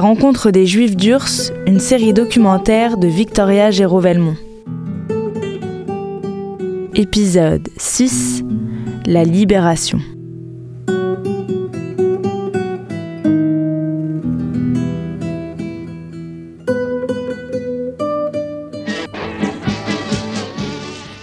La 0.00 0.06
rencontre 0.06 0.50
des 0.50 0.64
Juifs 0.64 0.96
d'Urs, 0.96 1.52
une 1.66 1.78
série 1.78 2.14
documentaire 2.14 2.96
de 2.96 3.06
Victoria 3.06 3.70
Géraud-Velmont. 3.70 4.34
Épisode 6.94 7.68
6 7.76 8.42
La 9.04 9.24
libération. 9.24 10.00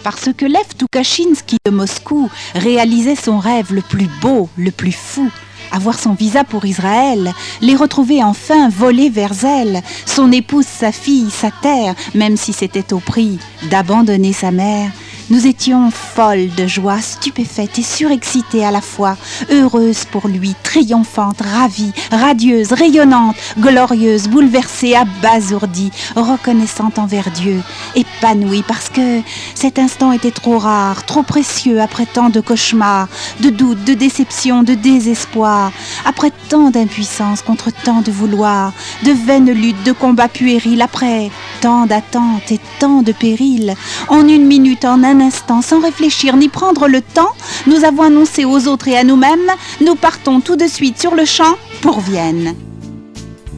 Parce 0.03 0.29
que 0.37 0.45
Lev 0.45 0.75
Tukashinsky 0.77 1.57
de 1.65 1.71
Moscou 1.71 2.29
réalisait 2.53 3.15
son 3.15 3.39
rêve 3.39 3.73
le 3.73 3.81
plus 3.81 4.07
beau, 4.21 4.49
le 4.55 4.69
plus 4.69 4.91
fou, 4.91 5.31
avoir 5.77 5.99
son 5.99 6.13
visa 6.13 6.43
pour 6.43 6.65
Israël, 6.65 7.31
les 7.61 7.75
retrouver 7.75 8.23
enfin 8.23 8.67
volés 8.67 9.09
vers 9.09 9.45
elle, 9.45 9.81
son 10.05 10.31
épouse, 10.31 10.65
sa 10.65 10.91
fille, 10.91 11.29
sa 11.29 11.51
terre, 11.51 11.93
même 12.15 12.35
si 12.35 12.51
c'était 12.51 12.93
au 12.93 12.99
prix 12.99 13.37
d'abandonner 13.69 14.33
sa 14.33 14.51
mère, 14.51 14.89
nous 15.29 15.45
étions 15.45 15.91
folles 15.91 16.49
de 16.55 16.67
joie, 16.67 17.01
stupéfaites 17.01 17.79
et 17.79 17.83
surexcitées 17.83 18.63
à 18.63 18.71
la 18.71 18.81
fois, 18.81 19.17
heureuses 19.51 20.05
pour 20.05 20.27
lui, 20.27 20.55
triomphantes, 20.63 21.41
ravies, 21.41 21.91
radieuses, 22.11 22.71
rayonnantes, 22.71 23.35
glorieuses, 23.59 24.29
bouleversées, 24.29 24.95
abasourdies, 24.95 25.91
reconnaissantes 26.15 26.99
envers 26.99 27.29
Dieu, 27.31 27.61
épanouies 27.95 28.63
parce 28.67 28.89
que 28.89 29.21
cet 29.53 29.79
instant 29.79 30.11
était 30.11 30.31
trop 30.31 30.59
rare, 30.59 31.05
trop 31.05 31.23
précieux 31.23 31.81
après 31.81 32.05
tant 32.05 32.29
de 32.29 32.39
cauchemars, 32.39 33.09
de 33.41 33.49
doutes, 33.49 33.83
de 33.83 33.93
déceptions, 33.93 34.63
de 34.63 34.75
désespoir, 34.75 35.71
après 36.05 36.31
tant 36.49 36.69
d'impuissance 36.69 37.41
contre 37.41 37.71
tant 37.83 38.01
de 38.01 38.11
vouloir, 38.11 38.71
de 39.03 39.11
vaines 39.11 39.51
luttes, 39.51 39.83
de 39.83 39.91
combats 39.91 40.29
puérils, 40.29 40.81
après 40.81 41.29
tant 41.59 41.85
d'attentes 41.85 42.51
et 42.51 42.59
tant 42.79 43.01
de 43.01 43.11
périls, 43.11 43.75
en 44.07 44.27
une 44.27 44.45
minute, 44.45 44.85
en 44.85 45.03
un 45.03 45.16
instant, 45.21 45.61
sans 45.61 45.81
réfléchir 45.81 46.35
ni 46.35 46.49
prendre 46.49 46.87
le 46.87 47.01
temps, 47.01 47.31
nous 47.65 47.83
avons 47.83 48.03
annoncé 48.03 48.45
aux 48.45 48.67
autres 48.67 48.87
et 48.87 48.97
à 48.97 49.03
nous-mêmes, 49.03 49.51
nous 49.81 49.95
partons 49.95 50.41
tout 50.41 50.55
de 50.55 50.67
suite 50.67 50.99
sur 50.99 51.15
le 51.15 51.25
champ 51.25 51.55
pour 51.81 51.99
Vienne. 51.99 52.55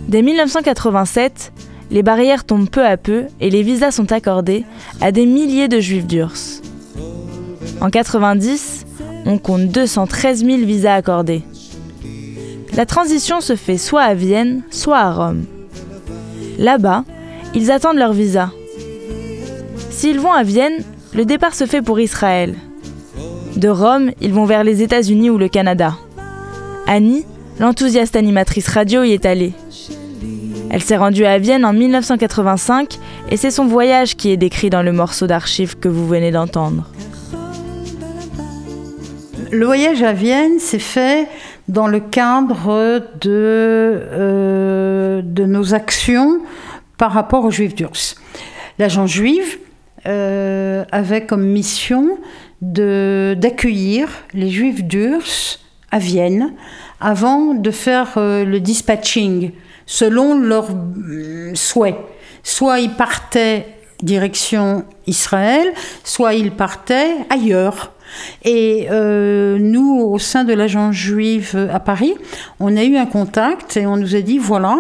Dès 0.08 0.22
1987, 0.22 1.52
les 1.92 2.04
barrières 2.04 2.44
tombent 2.44 2.70
peu 2.70 2.86
à 2.86 2.98
peu 2.98 3.26
et 3.40 3.50
les 3.50 3.64
visas 3.64 3.92
sont 3.92 4.12
accordés 4.12 4.66
à 5.02 5.12
des 5.12 5.26
milliers 5.26 5.68
de 5.68 5.80
juifs 5.80 6.08
d'Urs. 6.08 6.62
En 7.82 7.90
90, 7.90 8.86
on 9.26 9.38
compte 9.38 9.68
213 9.68 10.46
000 10.46 10.58
visas 10.66 10.96
accordés. 10.96 11.44
La 12.74 12.86
transition 12.86 13.42
se 13.42 13.56
fait 13.56 13.78
soit 13.78 14.04
à 14.04 14.14
Vienne, 14.14 14.64
soit 14.70 14.98
à 14.98 15.12
Rome. 15.12 15.46
Là-bas, 16.58 17.04
ils 17.56 17.72
attendent 17.72 17.98
leur 17.98 18.14
visa. 18.14 18.52
S'ils 19.90 20.20
vont 20.20 20.32
à 20.32 20.44
Vienne, 20.44 20.84
le 21.14 21.26
départ 21.26 21.56
se 21.56 21.66
fait 21.66 21.82
pour 21.82 22.00
Israël. 22.00 22.56
De 23.56 23.68
Rome, 23.68 24.12
ils 24.22 24.34
vont 24.34 24.46
vers 24.46 24.64
les 24.64 24.82
États-Unis 24.82 25.30
ou 25.30 25.38
le 25.38 25.50
Canada. 25.50 25.96
Annie, 26.88 27.26
l'enthousiaste 27.60 28.16
animatrice 28.16 28.68
radio, 28.68 29.04
y 29.04 29.14
est 29.14 29.26
allée. 29.26 29.54
Elle 30.70 30.84
s'est 30.84 30.98
rendue 30.98 31.26
à 31.26 31.40
Vienne 31.40 31.66
en 31.66 31.74
1985 31.74 33.00
et 33.32 33.38
c'est 33.38 33.52
son 33.52 33.66
voyage 33.66 34.16
qui 34.16 34.30
est 34.30 34.38
décrit 34.38 34.70
dans 34.70 34.84
le 34.84 34.92
morceau 34.92 35.26
d'archives 35.26 35.80
que 35.80 35.90
vous 35.90 36.08
venez 36.08 36.32
d'entendre. 36.32 36.88
Le 39.52 39.66
voyage 39.66 40.04
à 40.04 40.14
Vienne 40.14 40.60
s'est 40.60 40.78
fait 40.78 41.28
dans 41.68 41.88
le 41.88 42.00
cadre 42.00 43.02
de, 43.20 43.30
euh, 43.30 45.22
nos 45.24 45.74
actions 45.74 46.40
par 46.98 47.12
rapport 47.12 47.46
aux 47.46 47.52
Juifs 47.52 47.74
d'Urs. 47.74 48.16
L'agent 48.78 49.08
juive 49.08 49.58
euh, 50.06 50.86
avait 50.92 51.26
comme 51.26 51.46
mission 51.46 52.18
d'accueillir 52.62 54.10
les 54.34 54.50
Juifs 54.50 54.84
d'Urs 54.84 55.60
à 55.92 56.00
Vienne 56.00 56.54
avant 57.00 57.54
de 57.54 57.72
faire 57.72 58.14
euh, 58.18 58.44
le 58.44 58.60
dispatching 58.60 59.52
selon 59.86 60.38
leurs 60.38 60.70
euh, 60.72 61.52
souhaits. 61.56 61.96
Soit 62.44 62.80
ils 62.80 62.92
partaient 62.92 63.66
direction 64.02 64.86
Israël, 65.08 65.74
soit 66.04 66.34
ils 66.34 66.52
partaient 66.52 67.16
ailleurs. 67.30 67.94
Et 68.46 68.88
nous, 68.90 70.00
au 70.02 70.20
sein 70.20 70.44
de 70.44 70.54
l'agence 70.54 70.96
juive 70.96 71.70
à 71.72 71.80
Paris, 71.80 72.14
on 72.60 72.76
a 72.78 72.84
eu 72.84 72.98
un 72.98 73.06
contact 73.06 73.78
et 73.78 73.86
on 73.86 73.98
nous 73.98 74.16
a 74.16 74.22
dit 74.22 74.38
voilà, 74.38 74.80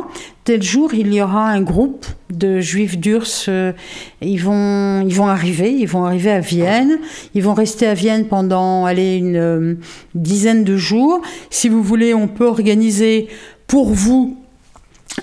tel 0.50 0.64
jour, 0.64 0.96
il 0.96 1.14
y 1.14 1.22
aura 1.22 1.48
un 1.48 1.62
groupe 1.62 2.08
de 2.32 2.60
juifs 2.60 2.98
d'Urs. 2.98 3.46
Euh, 3.50 3.72
ils, 4.20 4.42
vont, 4.42 5.06
ils 5.08 5.14
vont 5.14 5.28
arriver, 5.28 5.72
ils 5.72 5.88
vont 5.88 6.06
arriver 6.06 6.32
à 6.32 6.40
Vienne. 6.40 6.98
Ils 7.36 7.44
vont 7.44 7.54
rester 7.54 7.86
à 7.86 7.94
Vienne 7.94 8.26
pendant 8.26 8.86
allez, 8.86 9.18
une 9.18 9.38
euh, 9.38 9.76
dizaine 10.16 10.64
de 10.64 10.76
jours. 10.76 11.22
Si 11.52 11.70
vous 11.70 11.84
voulez, 11.84 12.16
on 12.16 12.28
peut 12.28 12.48
organiser 12.48 13.28
pour 13.68 13.94
vous 13.94 14.39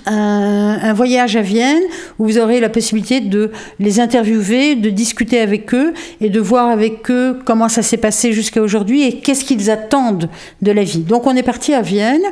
un, 0.04 0.92
voyage 0.92 1.36
à 1.36 1.42
Vienne 1.42 1.82
où 2.18 2.24
vous 2.24 2.38
aurez 2.38 2.60
la 2.60 2.68
possibilité 2.68 3.20
de 3.20 3.52
les 3.78 4.00
interviewer, 4.00 4.74
de 4.74 4.90
discuter 4.90 5.40
avec 5.40 5.74
eux 5.74 5.94
et 6.20 6.30
de 6.30 6.40
voir 6.40 6.68
avec 6.68 7.10
eux 7.10 7.38
comment 7.44 7.68
ça 7.68 7.82
s'est 7.82 7.96
passé 7.96 8.32
jusqu'à 8.32 8.62
aujourd'hui 8.62 9.06
et 9.06 9.18
qu'est-ce 9.20 9.44
qu'ils 9.44 9.70
attendent 9.70 10.28
de 10.62 10.72
la 10.72 10.84
vie. 10.84 11.00
Donc 11.00 11.26
on 11.26 11.36
est 11.36 11.42
parti 11.42 11.74
à 11.74 11.82
Vienne 11.82 12.22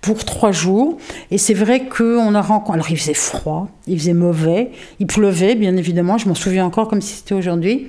pour 0.00 0.24
trois 0.24 0.52
jours 0.52 0.98
et 1.30 1.38
c'est 1.38 1.54
vrai 1.54 1.86
qu'on 1.86 2.34
a 2.34 2.42
rencontré... 2.42 2.74
Alors 2.74 2.90
il 2.90 2.98
faisait 2.98 3.14
froid, 3.14 3.68
il 3.86 3.98
faisait 3.98 4.14
mauvais, 4.14 4.70
il 5.00 5.06
pleuvait 5.06 5.54
bien 5.54 5.76
évidemment, 5.76 6.18
je 6.18 6.28
m'en 6.28 6.34
souviens 6.34 6.64
encore 6.64 6.88
comme 6.88 7.00
si 7.00 7.14
c'était 7.16 7.34
aujourd'hui. 7.34 7.88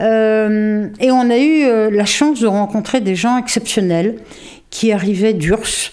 Euh, 0.00 0.88
et 1.00 1.10
on 1.10 1.30
a 1.30 1.38
eu 1.38 1.64
euh, 1.64 1.90
la 1.90 2.04
chance 2.04 2.40
de 2.40 2.46
rencontrer 2.46 3.00
des 3.00 3.14
gens 3.14 3.38
exceptionnels 3.38 4.16
qui 4.70 4.92
arrivaient 4.92 5.32
d'Urs, 5.32 5.92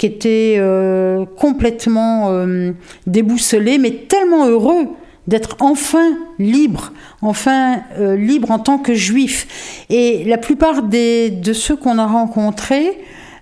qui 0.00 0.06
était 0.06 0.56
euh, 0.56 1.26
complètement 1.36 2.30
euh, 2.30 2.72
déboussolé, 3.06 3.76
mais 3.76 3.90
tellement 3.90 4.48
heureux 4.48 4.88
d'être 5.26 5.58
enfin 5.60 6.16
libre, 6.38 6.94
enfin 7.20 7.82
euh, 7.98 8.16
libre 8.16 8.50
en 8.50 8.58
tant 8.58 8.78
que 8.78 8.94
juif. 8.94 9.84
Et 9.90 10.24
la 10.24 10.38
plupart 10.38 10.84
des, 10.84 11.28
de 11.28 11.52
ceux 11.52 11.76
qu'on 11.76 11.98
a 11.98 12.06
rencontrés, 12.06 12.98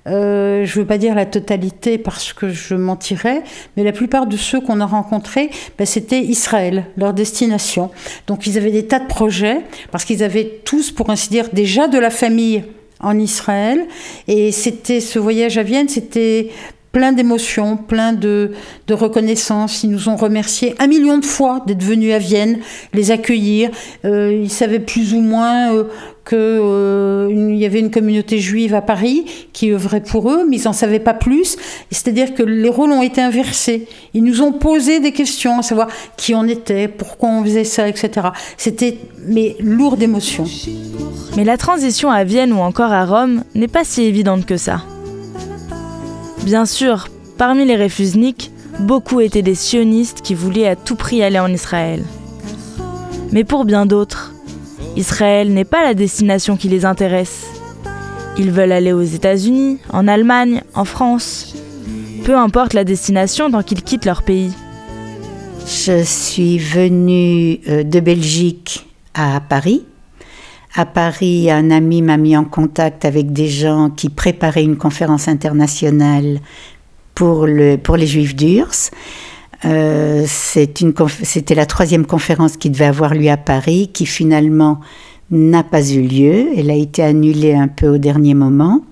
je 0.07 0.63
ne 0.63 0.81
veux 0.81 0.87
pas 0.87 0.99
dire 0.99 1.15
la 1.15 1.27
totalité 1.27 1.97
parce 1.97 2.33
que 2.33 2.49
je 2.49 2.75
mentirais, 2.75 3.45
mais 3.77 3.85
la 3.85 3.93
plupart 3.93 4.27
de 4.27 4.37
ceux 4.37 4.59
qu'on 4.59 4.81
a 4.81 4.87
rencontrés, 4.87 5.51
ben, 5.77 5.87
c'était 5.87 6.21
Israël, 6.23 6.87
leur 6.97 7.13
destination. 7.13 7.91
Donc 8.27 8.49
ils 8.49 8.59
avaient 8.59 8.73
des 8.73 8.87
tas 8.87 8.99
de 8.99 9.07
projets, 9.07 9.61
parce 9.93 10.05
qu'ils 10.05 10.25
avaient 10.25 10.61
tous, 10.65 10.91
pour 10.91 11.11
ainsi 11.11 11.29
dire, 11.29 11.51
déjà 11.53 11.87
de 11.87 11.99
la 11.99 12.11
famille 12.11 12.65
en 13.01 13.19
Israël. 13.19 13.87
Et 14.27 14.53
c'était 14.53 15.01
ce 15.01 15.19
voyage 15.19 15.59
à 15.59 15.63
Vienne, 15.63 15.89
c'était 15.89 16.51
plein 16.93 17.13
d'émotions, 17.13 17.77
plein 17.77 18.13
de, 18.13 18.53
reconnaissance. 18.91 19.85
Ils 19.85 19.91
nous 19.91 20.09
ont 20.09 20.17
remercié 20.17 20.75
un 20.79 20.87
million 20.87 21.19
de 21.19 21.25
fois 21.25 21.63
d'être 21.67 21.83
venus 21.83 22.13
à 22.13 22.19
Vienne, 22.19 22.59
les 22.95 23.11
accueillir. 23.11 23.71
Euh, 24.05 24.41
ils 24.43 24.51
savaient 24.51 24.81
plus 24.81 25.15
ou 25.15 25.21
moins 25.21 25.73
euh, 25.75 25.85
qu'il 26.29 26.37
euh, 26.39 27.55
y 27.55 27.65
avait 27.65 27.81
une 27.81 27.91
communauté 27.91 28.39
juive 28.39 28.75
à 28.75 28.83
Paris 28.83 29.25
qui 29.55 29.73
œuvrait 29.73 30.03
pour 30.03 30.31
eux, 30.31 30.45
mais 30.47 30.59
ils 30.59 30.65
n'en 30.65 30.75
savaient 30.75 30.99
pas 30.99 31.15
plus. 31.15 31.57
C'est-à-dire 31.91 32.35
que 32.35 32.43
les 32.43 32.69
rôles 32.69 32.93
ont 32.93 33.01
été 33.01 33.23
inversés. 33.23 33.89
Ils 34.13 34.23
nous 34.23 34.43
ont 34.43 34.53
posé 34.53 35.01
des 35.01 35.13
questions, 35.13 35.59
à 35.59 35.63
savoir 35.63 35.89
qui 36.19 36.35
on 36.35 36.45
était, 36.45 36.87
pourquoi 36.87 37.31
on 37.31 37.43
faisait 37.45 37.65
ça, 37.65 37.89
etc. 37.89 38.29
C'était 38.59 38.99
mais 39.27 39.57
lourd 39.59 39.97
d'émotions. 39.97 40.45
Mais 41.37 41.45
la 41.45 41.57
transition 41.57 42.11
à 42.11 42.25
Vienne 42.25 42.53
ou 42.53 42.59
encore 42.59 42.93
à 42.93 43.07
Rome 43.07 43.43
n'est 43.55 43.69
pas 43.69 43.85
si 43.85 44.03
évidente 44.03 44.45
que 44.45 44.59
ça. 44.59 44.83
Bien 46.45 46.67
sûr, 46.67 47.09
parmi 47.39 47.65
les 47.65 47.77
réfusniks, 47.77 48.51
beaucoup 48.81 49.21
étaient 49.21 49.43
des 49.43 49.55
sionistes 49.55 50.21
qui 50.21 50.35
voulaient 50.35 50.69
à 50.69 50.77
tout 50.77 50.95
prix 50.95 51.23
aller 51.23 51.39
en 51.39 51.53
Israël. 51.53 52.03
Mais 53.33 53.45
pour 53.45 53.65
bien 53.65 53.87
d'autres, 53.87 54.35
Israël 54.99 55.53
n'est 55.53 55.65
pas 55.65 55.85
la 55.85 55.95
destination 55.95 56.57
qui 56.57 56.69
les 56.69 56.85
intéresse. 56.85 57.47
Ils 58.37 58.51
veulent 58.51 58.73
aller 58.73 58.93
aux 58.93 59.03
États-Unis, 59.03 59.79
en 59.93 60.09
Allemagne, 60.09 60.63
en 60.75 60.85
France. 60.85 61.55
Peu 62.25 62.37
importe 62.37 62.75
la 62.75 62.83
destination 62.83 63.49
tant 63.49 63.63
qu'ils 63.63 63.85
quittent 63.85 64.07
leur 64.07 64.25
pays. 64.25 64.51
Je 65.67 66.03
suis 66.03 66.59
venue 66.59 67.61
euh, 67.69 67.85
de 67.85 68.01
Belgique 68.01 68.89
à 69.15 69.41
Paris. 69.41 69.85
À 70.75 70.85
Paris, 70.85 71.49
un 71.49 71.71
ami 71.71 72.03
m'a 72.03 72.17
mis 72.17 72.37
en 72.37 72.45
contact 72.45 73.05
avec 73.05 73.33
des 73.33 73.49
gens 73.49 73.91
qui 73.91 74.11
préparaient 74.11 74.65
une 74.65 74.77
conférence 74.77 75.29
internationale 75.29 76.41
pour, 77.15 77.47
pour 77.85 77.97
les 77.97 78.07
Juifs 78.07 78.35
d'Urs. 78.35 78.91
Euh, 79.65 80.25
C'était 80.27 81.55
la 81.55 81.67
troisième 81.67 82.07
conférence 82.07 82.57
qui 82.57 82.71
devait 82.71 82.85
avoir 82.87 83.15
lieu 83.15 83.31
à 83.31 83.37
Paris, 83.37 83.91
qui 83.93 84.07
finalement 84.07 84.81
n'a 85.31 85.63
pas 85.63 85.87
eu 85.91 86.03
lieu. 86.03 86.47
Elle 86.57 86.71
a 86.71 86.77
été 86.77 87.03
annulée 87.03 87.55
un 87.55 87.69
peu 87.69 87.89
au 87.89 87.99
dernier 87.99 88.35
moment. 88.35 88.83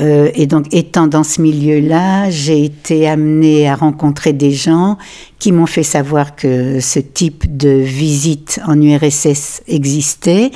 Euh, 0.00 0.30
et 0.34 0.46
donc, 0.46 0.72
étant 0.72 1.06
dans 1.06 1.22
ce 1.22 1.42
milieu-là, 1.42 2.30
j'ai 2.30 2.64
été 2.64 3.06
amenée 3.06 3.68
à 3.68 3.74
rencontrer 3.74 4.32
des 4.32 4.50
gens 4.50 4.96
qui 5.38 5.52
m'ont 5.52 5.66
fait 5.66 5.82
savoir 5.82 6.34
que 6.34 6.80
ce 6.80 6.98
type 6.98 7.56
de 7.56 7.68
visite 7.68 8.60
en 8.66 8.80
URSS 8.80 9.62
existait. 9.68 10.50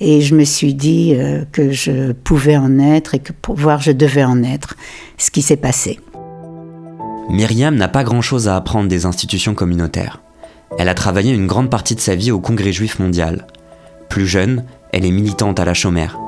Et 0.00 0.22
je 0.22 0.34
me 0.34 0.44
suis 0.44 0.74
dit 0.74 1.12
euh, 1.14 1.44
que 1.52 1.70
je 1.70 2.12
pouvais 2.12 2.56
en 2.56 2.78
être 2.78 3.14
et 3.14 3.18
que 3.18 3.32
pour 3.32 3.56
voir, 3.56 3.82
je 3.82 3.92
devais 3.92 4.24
en 4.24 4.42
être. 4.42 4.74
Ce 5.18 5.30
qui 5.30 5.42
s'est 5.42 5.56
passé. 5.56 5.98
Myriam 7.28 7.74
n'a 7.74 7.88
pas 7.88 8.04
grand-chose 8.04 8.48
à 8.48 8.56
apprendre 8.56 8.88
des 8.88 9.06
institutions 9.06 9.54
communautaires. 9.54 10.20
Elle 10.78 10.88
a 10.88 10.94
travaillé 10.94 11.32
une 11.32 11.46
grande 11.46 11.70
partie 11.70 11.94
de 11.94 12.00
sa 12.00 12.14
vie 12.14 12.30
au 12.30 12.40
Congrès 12.40 12.72
juif 12.72 12.98
mondial. 12.98 13.46
Plus 14.08 14.26
jeune, 14.26 14.64
elle 14.92 15.04
est 15.04 15.10
militante 15.10 15.60
à 15.60 15.64
la 15.64 15.74
chômère. 15.74 16.18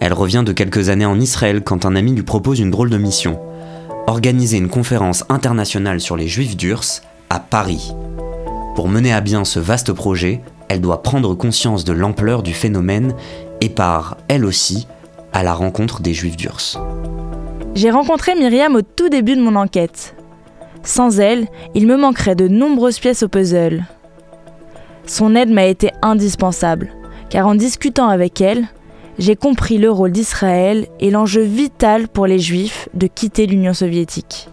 Elle 0.00 0.12
revient 0.12 0.42
de 0.44 0.52
quelques 0.52 0.88
années 0.88 1.06
en 1.06 1.18
Israël 1.18 1.62
quand 1.62 1.86
un 1.86 1.96
ami 1.96 2.12
lui 2.12 2.22
propose 2.22 2.60
une 2.60 2.70
drôle 2.70 2.90
de 2.90 2.98
mission 2.98 3.38
organiser 4.06 4.56
une 4.56 4.68
conférence 4.68 5.24
internationale 5.28 6.00
sur 6.00 6.16
les 6.16 6.28
juifs 6.28 6.56
d'Urs 6.56 7.02
à 7.28 7.40
Paris. 7.40 7.92
Pour 8.74 8.88
mener 8.88 9.12
à 9.12 9.20
bien 9.20 9.44
ce 9.44 9.58
vaste 9.58 9.92
projet, 9.92 10.40
elle 10.68 10.80
doit 10.80 11.02
prendre 11.02 11.34
conscience 11.34 11.84
de 11.84 11.92
l'ampleur 11.92 12.42
du 12.42 12.52
phénomène 12.52 13.14
et 13.60 13.68
part, 13.68 14.16
elle 14.28 14.44
aussi, 14.44 14.86
à 15.32 15.42
la 15.42 15.54
rencontre 15.54 16.00
des 16.00 16.14
juifs 16.14 16.36
d'Urs. 16.36 16.80
J'ai 17.74 17.90
rencontré 17.90 18.34
Myriam 18.34 18.74
au 18.74 18.82
tout 18.82 19.08
début 19.08 19.36
de 19.36 19.42
mon 19.42 19.56
enquête. 19.56 20.15
Sans 20.86 21.18
elle, 21.18 21.48
il 21.74 21.88
me 21.88 21.96
manquerait 21.96 22.36
de 22.36 22.46
nombreuses 22.46 23.00
pièces 23.00 23.24
au 23.24 23.28
puzzle. 23.28 23.84
Son 25.04 25.34
aide 25.34 25.50
m'a 25.50 25.66
été 25.66 25.90
indispensable, 26.00 26.90
car 27.28 27.48
en 27.48 27.56
discutant 27.56 28.08
avec 28.08 28.40
elle, 28.40 28.66
j'ai 29.18 29.34
compris 29.34 29.78
le 29.78 29.90
rôle 29.90 30.12
d'Israël 30.12 30.86
et 31.00 31.10
l'enjeu 31.10 31.42
vital 31.42 32.06
pour 32.06 32.28
les 32.28 32.38
Juifs 32.38 32.88
de 32.94 33.08
quitter 33.08 33.46
l'Union 33.46 33.74
soviétique. 33.74 34.48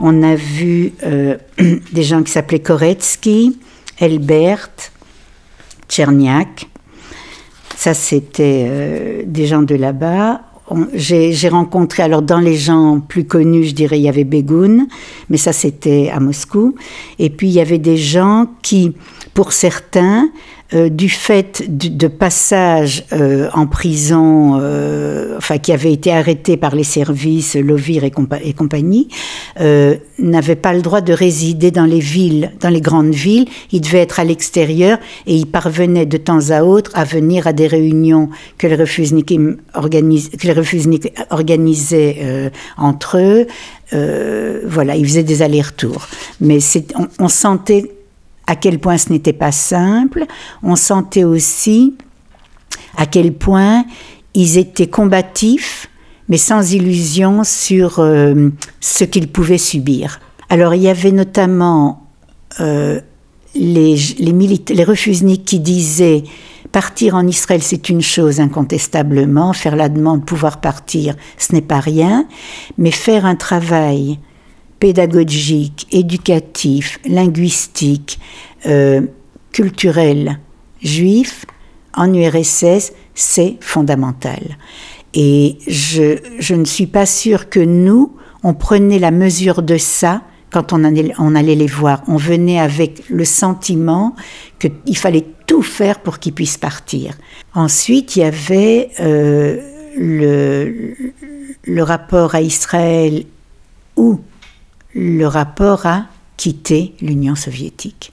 On 0.00 0.22
a 0.22 0.34
vu 0.34 0.92
euh, 1.02 1.38
des 1.92 2.02
gens 2.02 2.22
qui 2.22 2.30
s'appelaient 2.30 2.60
Koretsky, 2.60 3.58
Elbert, 3.98 4.68
Tcherniak. 5.88 6.68
Ça, 7.74 7.94
c'était 7.94 8.66
euh, 8.68 9.22
des 9.24 9.46
gens 9.46 9.62
de 9.62 9.74
là-bas. 9.76 10.42
J'ai 10.94 11.48
rencontré, 11.48 12.02
alors 12.02 12.22
dans 12.22 12.40
les 12.40 12.56
gens 12.56 13.00
plus 13.00 13.24
connus, 13.24 13.64
je 13.64 13.74
dirais, 13.74 13.98
il 13.98 14.02
y 14.02 14.08
avait 14.08 14.24
Begoun, 14.24 14.86
mais 15.30 15.36
ça 15.36 15.52
c'était 15.52 16.10
à 16.12 16.20
Moscou. 16.20 16.74
Et 17.18 17.30
puis 17.30 17.48
il 17.48 17.54
y 17.54 17.60
avait 17.60 17.78
des 17.78 17.96
gens 17.96 18.46
qui, 18.62 18.92
pour 19.38 19.52
certains, 19.52 20.32
euh, 20.74 20.88
du 20.88 21.08
fait 21.08 21.62
de, 21.68 22.08
passage 22.08 23.04
euh, 23.12 23.48
en 23.54 23.68
prison, 23.68 24.58
euh, 24.60 25.36
enfin 25.38 25.58
qui 25.58 25.70
avait 25.70 25.92
été 25.92 26.10
arrêté 26.10 26.56
par 26.56 26.74
les 26.74 26.82
services, 26.82 27.54
Lovir 27.54 28.02
et, 28.02 28.10
compagnie, 28.10 29.06
n'avait 30.18 30.56
pas 30.56 30.72
le 30.72 30.82
droit 30.82 31.02
de 31.02 31.12
résider 31.12 31.70
dans 31.70 31.84
les 31.84 32.00
villes, 32.00 32.50
dans 32.58 32.68
les 32.68 32.80
grandes 32.80 33.14
villes. 33.14 33.46
Il 33.70 33.80
devait 33.80 34.00
être 34.00 34.18
à 34.18 34.24
l'extérieur 34.24 34.98
et 35.28 35.36
il 35.36 35.46
parvenait 35.46 36.04
de 36.04 36.16
temps 36.16 36.50
à 36.50 36.64
autre 36.64 36.90
à 36.94 37.04
venir 37.04 37.46
à 37.46 37.52
des 37.52 37.68
réunions 37.68 38.30
que 38.58 38.66
les 38.66 38.74
refusniks 38.74 39.32
organisaient 41.30 42.50
entre 42.76 43.18
eux. 43.18 43.46
voilà, 44.66 44.96
ils 44.96 45.06
faisaient 45.06 45.22
des 45.22 45.42
allers-retours. 45.42 46.08
Mais 46.40 46.58
on 47.20 47.28
sentait 47.28 47.97
à 48.48 48.56
quel 48.56 48.78
point 48.80 48.96
ce 48.96 49.12
n'était 49.12 49.34
pas 49.34 49.52
simple. 49.52 50.24
On 50.62 50.74
sentait 50.74 51.22
aussi 51.24 51.94
à 52.96 53.04
quel 53.04 53.34
point 53.34 53.84
ils 54.34 54.56
étaient 54.56 54.88
combatifs, 54.88 55.90
mais 56.28 56.38
sans 56.38 56.72
illusion 56.72 57.44
sur 57.44 57.98
euh, 57.98 58.48
ce 58.80 59.04
qu'ils 59.04 59.28
pouvaient 59.30 59.58
subir. 59.58 60.18
Alors 60.48 60.74
il 60.74 60.82
y 60.82 60.88
avait 60.88 61.12
notamment 61.12 62.08
euh, 62.60 63.00
les, 63.54 63.96
les, 64.18 64.32
les 64.32 65.38
qui 65.44 65.60
disaient 65.60 66.24
partir 66.72 67.16
en 67.16 67.26
Israël 67.26 67.62
c'est 67.62 67.90
une 67.90 68.00
chose 68.00 68.40
incontestablement, 68.40 69.52
faire 69.52 69.76
la 69.76 69.90
demande, 69.90 70.24
pouvoir 70.24 70.60
partir, 70.62 71.16
ce 71.36 71.52
n'est 71.52 71.60
pas 71.60 71.80
rien, 71.80 72.26
mais 72.78 72.92
faire 72.92 73.26
un 73.26 73.36
travail 73.36 74.18
pédagogique, 74.78 75.86
éducatif, 75.90 76.98
linguistique, 77.04 78.18
euh, 78.66 79.02
culturel 79.52 80.38
juif 80.82 81.44
en 81.94 82.12
URSS, 82.12 82.92
c'est 83.14 83.56
fondamental. 83.60 84.56
Et 85.14 85.58
je, 85.66 86.18
je, 86.38 86.54
ne 86.54 86.64
suis 86.64 86.86
pas 86.86 87.06
sûre 87.06 87.48
que 87.48 87.60
nous, 87.60 88.14
on 88.44 88.54
prenait 88.54 88.98
la 88.98 89.10
mesure 89.10 89.62
de 89.62 89.76
ça 89.78 90.22
quand 90.50 90.72
on 90.72 90.84
allait, 90.84 91.12
on 91.18 91.34
allait 91.34 91.54
les 91.54 91.66
voir. 91.66 92.02
On 92.06 92.16
venait 92.16 92.60
avec 92.60 93.08
le 93.08 93.24
sentiment 93.24 94.14
qu'il 94.58 94.96
fallait 94.96 95.26
tout 95.46 95.62
faire 95.62 96.00
pour 96.00 96.18
qu'ils 96.18 96.34
puissent 96.34 96.58
partir. 96.58 97.14
Ensuite, 97.54 98.16
il 98.16 98.20
y 98.20 98.24
avait 98.24 98.90
euh, 99.00 99.58
le, 99.96 100.94
le 101.64 101.82
rapport 101.82 102.34
à 102.34 102.40
Israël 102.40 103.24
ou 103.96 104.20
le 104.94 105.26
rapport 105.26 105.86
à 105.86 106.06
quitter 106.36 106.94
l'Union 107.00 107.34
soviétique. 107.34 108.12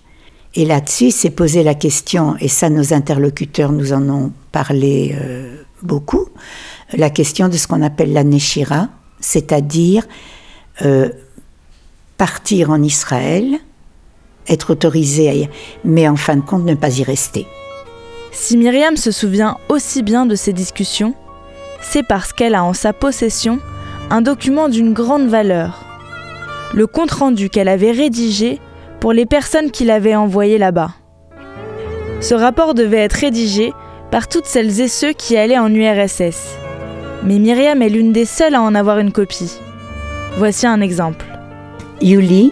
Et 0.56 0.66
là-dessus, 0.66 1.12
s'est 1.12 1.30
posé 1.32 1.64
la 1.64 1.76
question, 1.76 2.36
et 2.40 2.48
ça 2.48 2.70
nos 2.70 2.94
interlocuteurs 2.94 3.72
nous 3.72 3.94
en 3.94 4.10
ont 4.10 4.32
parlé 4.52 5.16
euh, 5.20 5.58
beaucoup, 5.82 6.28
la 6.94 7.10
question 7.10 7.50
de 7.50 7.58
ce 7.58 7.68
qu'on 7.68 7.82
appelle 7.82 8.14
la 8.14 8.24
Neshira, 8.24 8.88
c'est-à-dire 9.20 10.04
euh, 10.82 11.10
partir 12.18 12.70
en 12.70 12.82
Israël, 12.82 13.58
être 14.48 14.72
autorisé, 14.72 15.50
mais 15.84 16.08
en 16.08 16.16
fin 16.16 16.36
de 16.38 16.42
compte 16.42 16.64
ne 16.64 16.76
pas 16.76 17.00
y 17.00 17.04
rester. 17.04 17.46
Si 18.32 18.58
Myriam 18.58 18.98
se 18.98 19.12
souvient 19.12 19.58
aussi 19.70 20.04
bien 20.04 20.26
de 20.26 20.36
ces 20.36 20.54
discussions, 20.54 21.16
c'est 21.82 22.04
parce 22.04 22.34
qu'elle 22.34 22.56
a 22.56 22.64
en 22.64 22.74
sa 22.74 22.94
possession 22.94 23.60
un 24.10 24.22
document 24.22 24.70
d'une 24.70 24.94
grande 24.94 25.28
valeur, 25.28 25.85
le 26.76 26.88
compte-rendu 26.88 27.50
qu'elle 27.50 27.70
avait 27.70 27.92
rédigé 27.92 28.60
pour 29.00 29.14
les 29.14 29.26
personnes 29.26 29.72
qui 29.72 29.86
l'avaient 29.86 30.16
envoyé 30.16 30.58
là-bas. 30.58 30.92
Ce 32.20 32.34
rapport 32.34 32.74
devait 32.74 32.98
être 32.98 33.14
rédigé 33.14 33.72
par 34.12 34.28
toutes 34.28 34.46
celles 34.46 34.82
et 34.82 34.90
ceux 34.90 35.14
qui 35.14 35.38
allaient 35.38 35.58
en 35.58 35.74
URSS. 35.74 36.58
Mais 37.24 37.40
Myriam 37.40 37.82
est 37.82 37.90
l'une 37.90 38.12
des 38.12 38.26
seules 38.26 38.56
à 38.56 38.62
en 38.62 38.76
avoir 38.76 39.00
une 39.00 39.14
copie. 39.14 39.54
Voici 40.38 40.68
un 40.68 40.82
exemple. 40.82 41.26
Yuli 42.02 42.52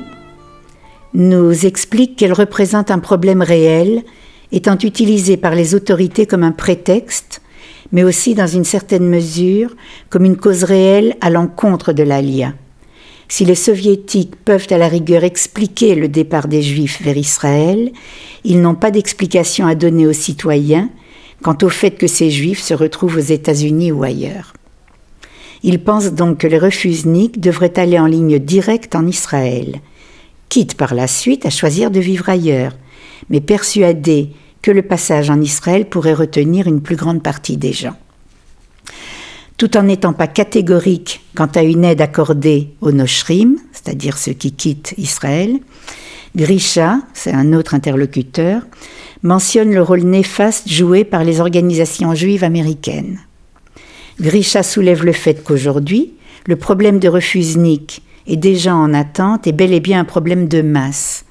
nous 1.13 1.65
explique 1.65 2.15
qu'elle 2.15 2.33
représente 2.33 2.91
un 2.91 2.99
problème 2.99 3.41
réel, 3.41 4.03
étant 4.53 4.77
utilisé 4.77 5.35
par 5.35 5.53
les 5.53 5.75
autorités 5.75 6.25
comme 6.25 6.43
un 6.43 6.53
prétexte, 6.53 7.41
mais 7.91 8.03
aussi 8.03 8.35
dans 8.35 8.47
une 8.47 8.63
certaine 8.63 9.07
mesure 9.07 9.75
comme 10.09 10.25
une 10.25 10.37
cause 10.37 10.63
réelle 10.63 11.15
à 11.19 11.29
l'encontre 11.29 11.91
de 11.91 12.03
l'ALIA. 12.03 12.53
Si 13.27 13.45
les 13.45 13.55
soviétiques 13.55 14.35
peuvent 14.35 14.67
à 14.69 14.77
la 14.77 14.87
rigueur 14.87 15.23
expliquer 15.23 15.95
le 15.95 16.07
départ 16.07 16.47
des 16.47 16.61
juifs 16.61 17.01
vers 17.01 17.17
Israël, 17.17 17.91
ils 18.43 18.61
n'ont 18.61 18.75
pas 18.75 18.91
d'explication 18.91 19.65
à 19.65 19.75
donner 19.75 20.05
aux 20.05 20.13
citoyens 20.13 20.89
quant 21.41 21.57
au 21.61 21.69
fait 21.69 21.91
que 21.91 22.07
ces 22.07 22.29
juifs 22.29 22.61
se 22.61 22.73
retrouvent 22.73 23.17
aux 23.17 23.19
États-Unis 23.19 23.91
ou 23.91 24.03
ailleurs. 24.03 24.53
Ils 25.63 25.83
pensent 25.83 26.13
donc 26.13 26.39
que 26.39 26.47
les 26.47 26.57
refusniks 26.57 27.39
devraient 27.39 27.79
aller 27.79 27.99
en 27.99 28.05
ligne 28.05 28.39
directe 28.39 28.95
en 28.95 29.07
Israël, 29.07 29.79
quitte 30.49 30.75
par 30.75 30.93
la 30.93 31.07
suite 31.07 31.45
à 31.45 31.49
choisir 31.49 31.91
de 31.91 31.99
vivre 31.99 32.29
ailleurs, 32.29 32.73
mais 33.29 33.41
persuadés 33.41 34.29
que 34.61 34.71
le 34.71 34.81
passage 34.81 35.29
en 35.29 35.41
Israël 35.41 35.87
pourrait 35.87 36.13
retenir 36.13 36.67
une 36.67 36.81
plus 36.81 36.95
grande 36.95 37.23
partie 37.23 37.57
des 37.57 37.73
gens 37.73 37.95
tout 39.57 39.77
en 39.77 39.83
n'étant 39.83 40.13
pas 40.13 40.27
catégorique 40.27 41.21
quant 41.35 41.49
à 41.55 41.63
une 41.63 41.85
aide 41.85 42.01
accordée 42.01 42.69
aux 42.81 42.91
Noshrim, 42.91 43.57
c'est-à-dire 43.71 44.17
ceux 44.17 44.33
qui 44.33 44.51
quittent 44.51 44.93
Israël, 44.97 45.59
Grisha, 46.35 46.97
c'est 47.13 47.31
un 47.31 47.53
autre 47.53 47.75
interlocuteur, 47.75 48.63
mentionne 49.21 49.73
le 49.73 49.81
rôle 49.81 50.01
néfaste 50.01 50.67
joué 50.67 51.03
par 51.03 51.23
les 51.23 51.39
organisations 51.39 52.15
juives 52.15 52.43
américaines. 52.43 53.19
Grisha 54.19 54.63
soulève 54.63 55.05
le 55.05 55.11
fait 55.11 55.43
qu'aujourd'hui, 55.43 56.13
le 56.47 56.55
problème 56.55 56.99
de 56.99 57.07
refusnik 57.07 58.01
et 58.25 58.37
des 58.37 58.55
gens 58.55 58.77
en 58.77 58.93
attente 58.93 59.47
est 59.47 59.51
bel 59.51 59.73
et 59.73 59.79
bien 59.79 59.99
un 59.99 60.05
problème 60.05 60.47
de 60.47 60.61
masse. 60.61 61.25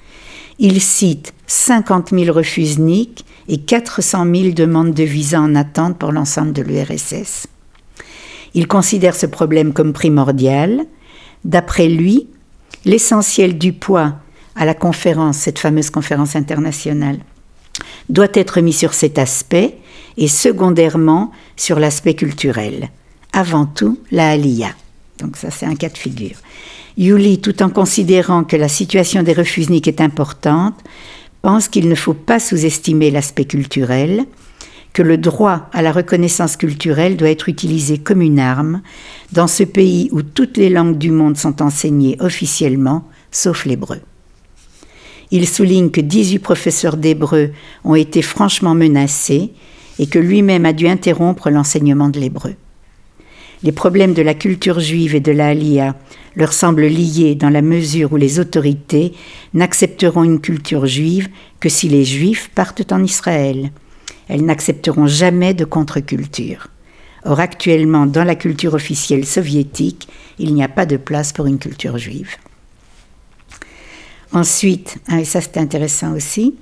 Il 0.58 0.80
cite 0.80 1.34
50 1.46 2.10
000 2.10 2.32
refusniks 2.32 3.24
et 3.48 3.58
400 3.58 4.24
000 4.34 4.54
demandes 4.54 4.94
de 4.94 5.02
visa 5.02 5.40
en 5.40 5.54
attente 5.54 5.98
pour 5.98 6.12
l'ensemble 6.12 6.52
de 6.52 6.62
l'URSS. 6.62 7.48
Il 8.54 8.66
considère 8.68 9.14
ce 9.14 9.26
problème 9.26 9.72
comme 9.72 9.92
primordial. 9.92 10.84
D'après 11.44 11.88
lui, 11.88 12.28
l'essentiel 12.84 13.58
du 13.58 13.72
poids 13.72 14.14
à 14.54 14.64
la 14.64 14.74
conférence, 14.74 15.38
cette 15.38 15.58
fameuse 15.58 15.90
conférence 15.90 16.36
internationale, 16.36 17.18
doit 18.08 18.28
être 18.34 18.60
mis 18.60 18.72
sur 18.72 18.92
cet 18.92 19.18
aspect 19.18 19.76
et 20.16 20.28
secondairement 20.28 21.30
sur 21.56 21.78
l'aspect 21.78 22.14
culturel. 22.14 22.90
avant 23.34 23.64
tout 23.64 23.98
la 24.10 24.32
Aliyah. 24.32 24.74
Donc 25.18 25.38
ça, 25.38 25.50
c'est 25.50 25.64
un 25.64 25.74
cas 25.74 25.88
de 25.88 25.96
figure. 25.96 26.36
Yuli, 26.98 27.40
tout 27.40 27.62
en 27.62 27.70
considérant 27.70 28.44
que 28.44 28.56
la 28.56 28.68
situation 28.68 29.22
des 29.22 29.32
refusniks 29.32 29.88
est 29.88 30.02
importante, 30.02 30.74
pense 31.40 31.68
qu'il 31.68 31.88
ne 31.88 31.94
faut 31.94 32.14
pas 32.14 32.38
sous-estimer 32.38 33.10
l'aspect 33.10 33.44
culturel, 33.44 34.24
que 34.92 35.02
le 35.02 35.16
droit 35.16 35.68
à 35.72 35.82
la 35.82 35.92
reconnaissance 35.92 36.56
culturelle 36.56 37.16
doit 37.16 37.30
être 37.30 37.48
utilisé 37.48 37.98
comme 37.98 38.20
une 38.20 38.38
arme 38.38 38.82
dans 39.32 39.46
ce 39.46 39.62
pays 39.62 40.08
où 40.12 40.22
toutes 40.22 40.56
les 40.56 40.70
langues 40.70 40.98
du 40.98 41.10
monde 41.10 41.36
sont 41.36 41.62
enseignées 41.62 42.16
officiellement, 42.20 43.04
sauf 43.30 43.64
l'hébreu. 43.64 44.00
Il 45.30 45.48
souligne 45.48 45.90
que 45.90 46.02
18 46.02 46.40
professeurs 46.40 46.98
d'hébreu 46.98 47.52
ont 47.84 47.94
été 47.94 48.20
franchement 48.20 48.74
menacés 48.74 49.52
et 49.98 50.06
que 50.06 50.18
lui-même 50.18 50.66
a 50.66 50.74
dû 50.74 50.86
interrompre 50.86 51.48
l'enseignement 51.48 52.10
de 52.10 52.20
l'hébreu. 52.20 52.54
Les 53.62 53.72
problèmes 53.72 54.12
de 54.12 54.22
la 54.22 54.34
culture 54.34 54.80
juive 54.80 55.14
et 55.14 55.20
de 55.20 55.32
la 55.32 55.54
leur 56.34 56.52
semblent 56.52 56.86
liés 56.86 57.34
dans 57.34 57.50
la 57.50 57.62
mesure 57.62 58.12
où 58.12 58.16
les 58.16 58.40
autorités 58.40 59.12
n'accepteront 59.54 60.24
une 60.24 60.40
culture 60.40 60.86
juive 60.86 61.28
que 61.60 61.68
si 61.68 61.88
les 61.88 62.04
juifs 62.04 62.50
partent 62.54 62.90
en 62.92 63.02
Israël. 63.02 63.70
Elles 64.28 64.44
n'accepteront 64.44 65.06
jamais 65.06 65.54
de 65.54 65.64
contre-culture. 65.64 66.68
Or 67.24 67.40
actuellement, 67.40 68.06
dans 68.06 68.24
la 68.24 68.34
culture 68.34 68.74
officielle 68.74 69.24
soviétique, 69.24 70.08
il 70.38 70.54
n'y 70.54 70.64
a 70.64 70.68
pas 70.68 70.86
de 70.86 70.96
place 70.96 71.32
pour 71.32 71.46
une 71.46 71.58
culture 71.58 71.98
juive. 71.98 72.36
Ensuite, 74.32 74.98
hein, 75.08 75.18
et 75.18 75.24
ça 75.24 75.40
c'est 75.40 75.58
intéressant 75.58 76.12
aussi, 76.14 76.54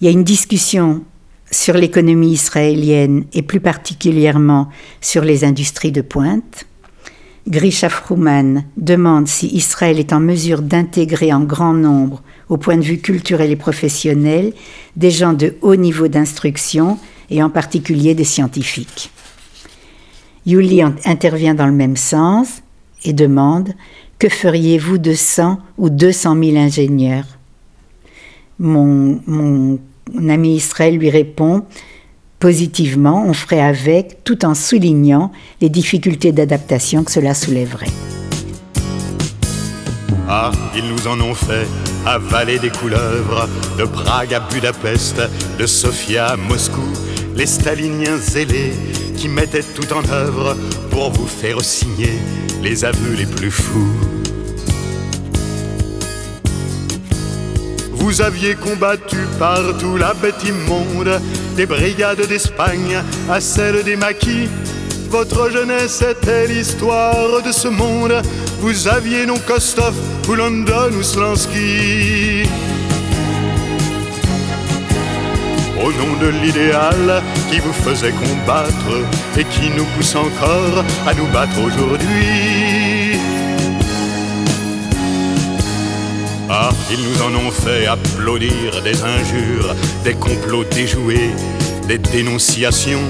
il 0.00 0.04
y 0.04 0.08
a 0.08 0.10
une 0.10 0.24
discussion 0.24 1.04
sur 1.50 1.74
l'économie 1.74 2.32
israélienne 2.32 3.26
et 3.32 3.42
plus 3.42 3.60
particulièrement 3.60 4.68
sur 5.00 5.22
les 5.22 5.44
industries 5.44 5.92
de 5.92 6.00
pointe. 6.00 6.66
Grisha 7.46 7.90
Fruman 7.90 8.64
demande 8.76 9.28
si 9.28 9.48
Israël 9.48 9.98
est 9.98 10.12
en 10.12 10.20
mesure 10.20 10.62
d'intégrer 10.62 11.32
en 11.32 11.40
grand 11.40 11.74
nombre, 11.74 12.22
au 12.48 12.56
point 12.56 12.76
de 12.76 12.82
vue 12.82 12.98
culturel 12.98 13.50
et 13.50 13.56
professionnel, 13.56 14.52
des 14.96 15.10
gens 15.10 15.34
de 15.34 15.56
haut 15.60 15.76
niveau 15.76 16.08
d'instruction 16.08 16.98
et 17.30 17.42
en 17.42 17.50
particulier 17.50 18.14
des 18.14 18.24
scientifiques. 18.24 19.10
Yuli 20.46 20.82
intervient 21.04 21.54
dans 21.54 21.66
le 21.66 21.72
même 21.72 21.96
sens 21.96 22.62
et 23.04 23.12
demande 23.12 23.74
Que 24.18 24.28
feriez-vous 24.28 24.98
de 24.98 25.12
100 25.12 25.58
ou 25.78 25.90
200 25.90 26.36
000 26.42 26.56
ingénieurs? 26.56 27.26
Mon, 28.58 29.78
ami 30.28 30.56
Israël 30.56 30.96
lui 30.96 31.10
répond 31.10 31.64
positivement, 32.44 33.24
on 33.26 33.32
ferait 33.32 33.62
avec, 33.62 34.22
tout 34.22 34.44
en 34.44 34.52
soulignant 34.52 35.32
les 35.62 35.70
difficultés 35.70 36.30
d'adaptation 36.30 37.02
que 37.02 37.10
cela 37.10 37.32
soulèverait. 37.32 37.88
Ah, 40.28 40.50
ils 40.76 40.86
nous 40.86 41.06
en 41.08 41.18
ont 41.22 41.32
fait 41.32 41.66
avaler 42.04 42.58
des 42.58 42.68
couleuvres, 42.68 43.48
de 43.78 43.84
Prague 43.84 44.34
à 44.34 44.40
Budapest, 44.40 45.22
de 45.58 45.64
Sofia 45.64 46.26
à 46.26 46.36
Moscou, 46.36 46.86
les 47.34 47.46
staliniens 47.46 48.18
zélés 48.18 48.74
qui 49.16 49.28
mettaient 49.28 49.62
tout 49.62 49.90
en 49.94 50.06
œuvre 50.12 50.54
pour 50.90 51.12
vous 51.12 51.26
faire 51.26 51.62
signer 51.62 52.12
les 52.62 52.84
aveux 52.84 53.14
les 53.16 53.24
plus 53.24 53.50
fous. 53.50 53.88
Vous 58.04 58.20
aviez 58.20 58.54
combattu 58.54 59.16
partout 59.38 59.96
la 59.96 60.12
bête 60.12 60.44
immonde, 60.46 61.22
des 61.54 61.66
brigades 61.66 62.26
d'Espagne 62.26 63.02
à 63.30 63.40
celles 63.40 63.82
des 63.84 63.96
maquis. 63.96 64.48
Votre 65.08 65.50
jeunesse 65.50 66.02
était 66.02 66.46
l'histoire 66.46 67.42
de 67.42 67.52
ce 67.52 67.68
monde. 67.68 68.20
Vous 68.60 68.88
aviez 68.88 69.26
non 69.26 69.38
Kostov 69.38 69.94
ou 70.28 70.32
ou 70.32 71.02
Slansky. 71.02 72.48
Au 75.80 75.92
nom 75.92 76.16
de 76.20 76.28
l'idéal 76.42 77.22
qui 77.50 77.60
vous 77.60 77.72
faisait 77.72 78.12
combattre 78.12 79.04
et 79.36 79.44
qui 79.44 79.70
nous 79.70 79.84
pousse 79.96 80.16
encore 80.16 80.84
à 81.06 81.14
nous 81.14 81.26
battre 81.26 81.60
aujourd'hui. 81.62 83.03
Ah, 86.56 86.70
ils 86.88 87.02
nous 87.02 87.20
en 87.20 87.34
ont 87.34 87.50
fait 87.50 87.86
applaudir 87.86 88.80
des 88.84 89.02
injures, 89.02 89.74
des 90.04 90.14
complots 90.14 90.62
déjoués, 90.62 91.32
des 91.88 91.98
dénonciations, 91.98 93.02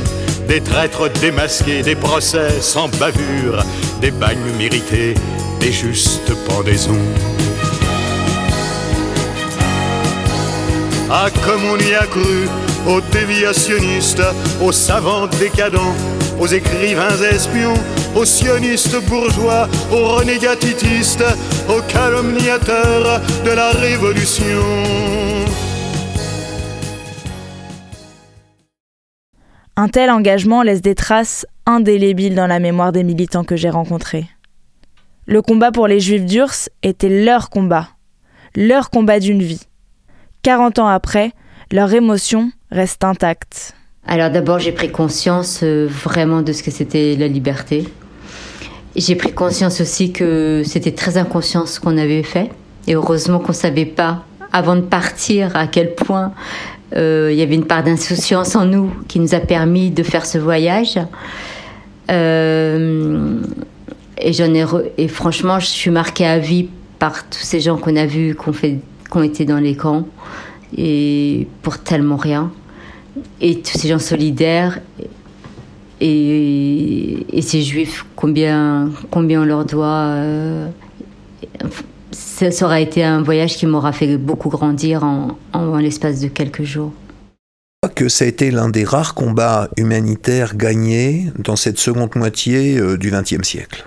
des 0.48 0.62
traîtres 0.62 1.10
démasqués, 1.20 1.82
des 1.82 1.94
procès 1.94 2.62
sans 2.62 2.88
bavure, 2.88 3.62
des 4.00 4.12
bagnes 4.12 4.50
mérités, 4.56 5.12
des 5.60 5.72
justes 5.72 6.32
pendaisons. 6.48 7.04
Ah, 11.10 11.26
comme 11.44 11.64
on 11.66 11.76
y 11.76 11.92
a 11.92 12.06
cru, 12.06 12.48
aux 12.88 13.02
déviationnistes, 13.12 14.22
aux 14.62 14.72
savants 14.72 15.26
décadents, 15.26 15.94
aux 16.40 16.46
écrivains 16.46 17.16
espions, 17.32 17.74
aux 18.16 18.24
sionistes 18.24 19.00
bourgeois, 19.08 19.68
aux 19.92 20.16
renégatitistes, 20.16 21.24
aux 21.68 21.82
calomniateurs 21.82 23.20
de 23.44 23.50
la 23.50 23.70
Révolution. 23.70 24.62
Un 29.76 29.88
tel 29.88 30.10
engagement 30.10 30.62
laisse 30.62 30.82
des 30.82 30.94
traces 30.94 31.46
indélébiles 31.66 32.34
dans 32.34 32.46
la 32.46 32.60
mémoire 32.60 32.92
des 32.92 33.02
militants 33.02 33.44
que 33.44 33.56
j'ai 33.56 33.70
rencontrés. 33.70 34.26
Le 35.26 35.42
combat 35.42 35.72
pour 35.72 35.88
les 35.88 36.00
juifs 36.00 36.24
d'Urs 36.24 36.68
était 36.82 37.24
leur 37.24 37.50
combat, 37.50 37.88
leur 38.54 38.90
combat 38.90 39.18
d'une 39.18 39.42
vie. 39.42 39.62
40 40.42 40.78
ans 40.78 40.88
après, 40.88 41.32
leur 41.72 41.92
émotion 41.92 42.52
reste 42.70 43.02
intacte. 43.02 43.74
Alors 44.06 44.30
d'abord, 44.30 44.58
j'ai 44.58 44.72
pris 44.72 44.90
conscience 44.90 45.60
euh, 45.62 45.88
vraiment 45.88 46.42
de 46.42 46.52
ce 46.52 46.62
que 46.62 46.70
c'était 46.70 47.16
la 47.18 47.26
liberté. 47.26 47.84
J'ai 48.96 49.16
pris 49.16 49.32
conscience 49.32 49.80
aussi 49.80 50.12
que 50.12 50.62
c'était 50.64 50.92
très 50.92 51.16
inconscient 51.16 51.66
ce 51.66 51.80
qu'on 51.80 51.96
avait 51.96 52.22
fait. 52.22 52.50
Et 52.86 52.94
heureusement 52.94 53.38
qu'on 53.38 53.48
ne 53.48 53.56
savait 53.56 53.86
pas, 53.86 54.24
avant 54.52 54.76
de 54.76 54.82
partir, 54.82 55.56
à 55.56 55.66
quel 55.66 55.94
point 55.94 56.32
euh, 56.94 57.30
il 57.32 57.38
y 57.38 57.42
avait 57.42 57.54
une 57.54 57.64
part 57.64 57.82
d'insouciance 57.82 58.54
en 58.54 58.66
nous 58.66 58.92
qui 59.08 59.18
nous 59.18 59.34
a 59.34 59.40
permis 59.40 59.90
de 59.90 60.02
faire 60.02 60.26
ce 60.26 60.38
voyage. 60.38 60.98
Euh, 62.10 63.40
et, 64.20 64.32
et 64.98 65.08
franchement, 65.08 65.58
je 65.58 65.66
suis 65.66 65.90
marquée 65.90 66.26
à 66.26 66.38
vie 66.38 66.68
par 66.98 67.28
tous 67.28 67.40
ces 67.40 67.60
gens 67.60 67.78
qu'on 67.78 67.96
a 67.96 68.06
vus, 68.06 68.34
qu'on 68.34 68.52
fait, 68.52 68.78
qui 69.10 69.16
ont 69.16 69.22
été 69.22 69.44
dans 69.46 69.58
les 69.58 69.74
camps, 69.74 70.06
et 70.76 71.48
pour 71.62 71.78
tellement 71.78 72.16
rien 72.16 72.52
et 73.40 73.60
tous 73.60 73.78
ces 73.78 73.88
gens 73.88 73.98
solidaires 73.98 74.80
et, 76.00 77.40
ces 77.42 77.62
juifs, 77.62 78.04
combien, 78.16 78.90
combien 79.10 79.42
on 79.42 79.44
leur 79.44 79.64
doit. 79.64 80.06
Euh, 80.06 80.68
ça, 82.10 82.48
aura 82.62 82.80
été 82.80 83.02
un 83.04 83.22
voyage 83.22 83.56
qui 83.56 83.66
m'aura 83.66 83.92
fait 83.92 84.16
beaucoup 84.16 84.48
grandir 84.48 85.04
en, 85.04 85.78
l'espace 85.78 86.20
de 86.20 86.28
quelques 86.28 86.64
jours. 86.64 86.92
Que 87.94 88.08
ça 88.08 88.24
a 88.24 88.28
été 88.28 88.50
l'un 88.50 88.70
des 88.70 88.84
rares 88.84 89.14
combats 89.14 89.68
humanitaires 89.76 90.56
gagnés 90.56 91.26
dans 91.38 91.56
cette 91.56 91.78
seconde 91.78 92.16
moitié 92.16 92.78
euh, 92.78 92.96
du 92.96 93.10
XXe 93.10 93.46
siècle. 93.46 93.84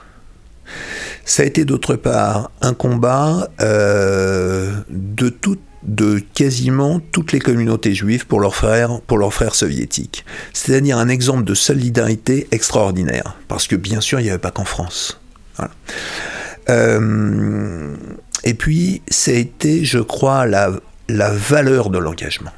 Ça 1.26 1.44
a 1.44 1.46
été 1.46 1.66
d'autre 1.66 1.96
part 1.96 2.52
un 2.62 2.74
combat 2.74 3.50
euh, 3.60 4.72
de 4.90 5.30
toute 5.30 5.60
de 5.88 6.20
quasiment 6.34 7.00
toutes 7.00 7.32
les 7.32 7.40
communautés 7.40 7.94
juives 7.94 8.28
pour 8.28 8.40
leurs 8.40 8.56
frères, 8.56 9.00
soviétiques. 9.56 10.26
C'est-à-dire 10.54 10.98
un 10.98 11.08
exemple 11.08 11.44
de 11.44 11.54
solidarité 11.54 12.48
extraordinaire. 12.52 13.38
Parce 13.48 13.68
que 13.68 13.76
bien 13.76 14.02
sûr, 14.02 14.20
il 14.20 14.24
n'y 14.24 14.30
avait 14.30 14.40
pas 14.40 14.52
qu'en 14.52 14.66
France. 14.66 15.20
Euh, 16.70 17.96
et 18.44 18.54
puis, 18.54 19.02
ça 19.08 19.32
a 19.32 19.36
été, 19.36 19.86
je 19.86 20.00
crois, 20.00 20.46
la, 20.46 20.72
la 21.08 21.32
valeur 21.32 21.90
de 21.90 21.98
l'engagement, 21.98 22.52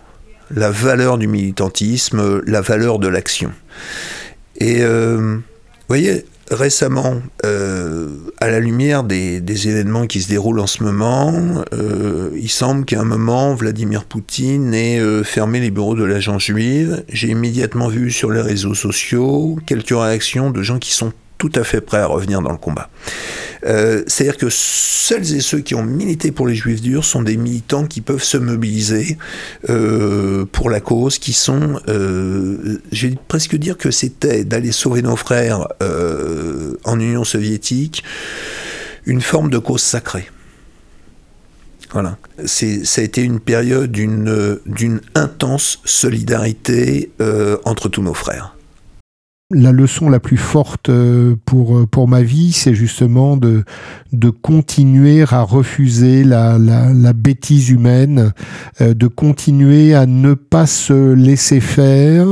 la 0.49 0.71
valeur 0.71 1.17
du 1.17 1.27
militantisme, 1.27 2.41
la 2.45 2.61
valeur 2.61 2.99
de 2.99 3.07
l'action. 3.07 3.51
Et 4.57 4.81
euh, 4.81 5.35
vous 5.37 5.41
voyez, 5.87 6.25
récemment, 6.51 7.21
euh, 7.45 8.07
à 8.39 8.49
la 8.49 8.59
lumière 8.59 9.03
des, 9.03 9.67
événements 9.67 10.07
qui 10.07 10.21
se 10.21 10.29
déroulent 10.29 10.59
en 10.59 10.67
ce 10.67 10.83
moment, 10.83 11.33
euh, 11.73 12.29
il 12.35 12.49
semble 12.49 12.85
qu'à 12.85 13.01
un 13.01 13.03
moment, 13.03 13.53
Vladimir 13.55 14.05
Poutine 14.05 14.73
ait 14.73 14.99
euh, 14.99 15.23
fermé 15.23 15.59
les 15.59 15.71
bureaux 15.71 15.95
de 15.95 16.03
l'agence 16.03 16.45
juive. 16.45 17.03
J'ai 17.09 17.29
immédiatement 17.29 17.87
vu 17.87 18.11
sur 18.11 18.31
les 18.31 18.41
réseaux 18.41 18.73
sociaux 18.73 19.57
quelques 19.65 19.89
réactions 19.89 20.49
de 20.49 20.61
gens 20.61 20.79
qui 20.79 20.91
sont 20.91 21.11
tout 21.39 21.51
à 21.55 21.63
fait 21.63 21.81
prêts 21.81 21.97
à 21.97 22.05
revenir 22.05 22.41
dans 22.41 22.51
le 22.51 22.57
combat. 22.57 22.89
Euh, 23.65 24.03
c'est-à-dire 24.07 24.37
que 24.37 24.49
celles 24.49 25.33
et 25.33 25.39
ceux 25.39 25.59
qui 25.59 25.73
ont 25.73 25.83
milité 25.83 26.31
pour 26.31 26.47
les 26.47 26.53
juifs 26.53 26.81
durs 26.81 27.03
sont 27.03 27.23
des 27.23 27.37
militants 27.37 27.87
qui 27.87 28.01
peuvent 28.01 28.23
se 28.23 28.37
mobiliser 28.37 29.17
euh, 29.69 30.45
pour 30.51 30.69
la 30.69 30.81
cause, 30.81 31.17
qui 31.17 31.33
sont, 31.33 31.79
euh, 31.87 32.81
je 32.91 33.07
vais 33.07 33.15
presque 33.27 33.55
dire 33.55 33.77
que 33.77 33.89
c'était 33.89 34.43
d'aller 34.43 34.71
sauver 34.71 35.01
nos 35.01 35.15
frères 35.15 35.67
en 36.83 36.99
Union 36.99 37.23
soviétique, 37.23 38.03
une 39.05 39.21
forme 39.21 39.49
de 39.49 39.57
cause 39.57 39.81
sacrée. 39.81 40.29
Voilà. 41.91 42.17
Ça 42.45 43.01
a 43.01 43.03
été 43.03 43.23
une 43.23 43.39
période 43.39 43.91
d'une 43.91 45.01
intense 45.15 45.79
solidarité 45.85 47.11
entre 47.63 47.87
tous 47.87 48.03
nos 48.03 48.13
frères 48.13 48.55
la 49.51 49.71
leçon 49.71 50.09
la 50.09 50.19
plus 50.19 50.37
forte 50.37 50.89
euh, 50.89 51.35
pour, 51.43 51.75
euh, 51.75 51.87
pour 51.87 52.07
ma 52.07 52.21
vie, 52.21 52.51
c'est 52.51 52.75
justement 52.75 53.35
de, 53.35 53.63
de 54.13 54.29
continuer 54.29 55.23
à 55.27 55.41
refuser 55.41 56.23
la, 56.23 56.59
la, 56.59 57.13
bêtise 57.13 57.69
humaine, 57.69 58.31
euh, 58.79 58.93
de 58.93 59.07
continuer 59.07 59.95
à 59.95 60.05
ne 60.05 60.35
pas 60.35 60.67
se 60.67 61.13
laisser 61.13 61.61
faire, 61.61 62.27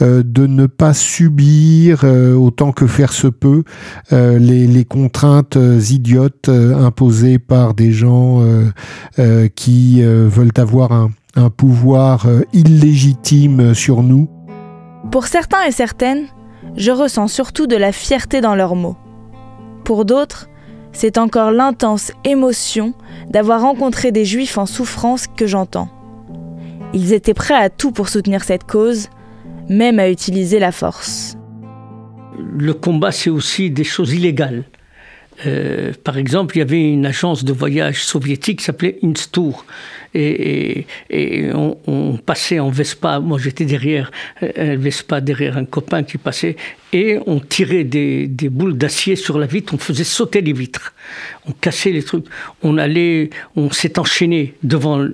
de 0.00 0.46
ne 0.46 0.66
pas 0.66 0.92
subir 0.92 2.04
autant 2.04 2.72
que 2.72 2.86
faire 2.86 3.12
se 3.12 3.28
peut 3.28 3.64
les, 4.10 4.66
les 4.66 4.84
contraintes 4.84 5.58
idiotes 5.90 6.48
imposées 6.48 7.38
par 7.38 7.74
des 7.74 7.92
gens 7.92 8.44
qui 9.54 10.02
veulent 10.02 10.52
avoir 10.56 10.92
un, 10.92 11.10
un 11.36 11.50
pouvoir 11.50 12.26
illégitime 12.52 13.74
sur 13.74 14.02
nous. 14.02 14.28
Pour 15.10 15.26
certains 15.26 15.64
et 15.66 15.72
certaines, 15.72 16.26
je 16.76 16.90
ressens 16.90 17.28
surtout 17.28 17.66
de 17.66 17.76
la 17.76 17.92
fierté 17.92 18.40
dans 18.40 18.54
leurs 18.54 18.76
mots. 18.76 18.96
Pour 19.84 20.04
d'autres, 20.04 20.48
c'est 20.92 21.18
encore 21.18 21.50
l'intense 21.50 22.12
émotion 22.24 22.94
d'avoir 23.30 23.62
rencontré 23.62 24.12
des 24.12 24.24
juifs 24.24 24.58
en 24.58 24.66
souffrance 24.66 25.26
que 25.26 25.46
j'entends. 25.46 25.88
Ils 26.94 27.12
étaient 27.12 27.34
prêts 27.34 27.54
à 27.54 27.70
tout 27.70 27.92
pour 27.92 28.08
soutenir 28.08 28.42
cette 28.44 28.64
cause, 28.64 29.08
même 29.68 29.98
à 29.98 30.08
utiliser 30.08 30.58
la 30.58 30.72
force. 30.72 31.36
Le 32.38 32.72
combat, 32.72 33.12
c'est 33.12 33.30
aussi 33.30 33.70
des 33.70 33.84
choses 33.84 34.14
illégales. 34.14 34.64
Euh, 35.46 35.92
par 36.02 36.18
exemple, 36.18 36.56
il 36.56 36.60
y 36.60 36.62
avait 36.62 36.82
une 36.82 37.06
agence 37.06 37.44
de 37.44 37.52
voyage 37.52 38.04
soviétique 38.04 38.60
qui 38.60 38.64
s'appelait 38.64 38.98
Instour 39.02 39.64
et, 40.14 40.86
on, 41.54 42.18
passait 42.24 42.58
en 42.58 42.70
Vespa. 42.70 43.20
Moi, 43.20 43.38
j'étais 43.38 43.64
derrière 43.64 44.10
un 44.42 44.46
euh, 44.58 44.76
Vespa, 44.78 45.20
derrière 45.20 45.56
un 45.56 45.64
copain 45.64 46.02
qui 46.02 46.18
passait, 46.18 46.56
et 46.92 47.18
on 47.26 47.40
tirait 47.40 47.84
des, 47.84 48.28
boules 48.50 48.76
d'acier 48.76 49.16
sur 49.16 49.38
la 49.38 49.46
vitre, 49.46 49.74
on 49.74 49.78
faisait 49.78 50.04
sauter 50.04 50.40
les 50.40 50.52
vitres, 50.52 50.94
on 51.46 51.52
cassait 51.52 51.90
les 51.90 52.02
trucs, 52.02 52.26
on 52.62 52.78
allait, 52.78 53.30
on 53.56 53.70
s'est 53.70 53.98
enchaîné 53.98 54.54
devant 54.62 55.06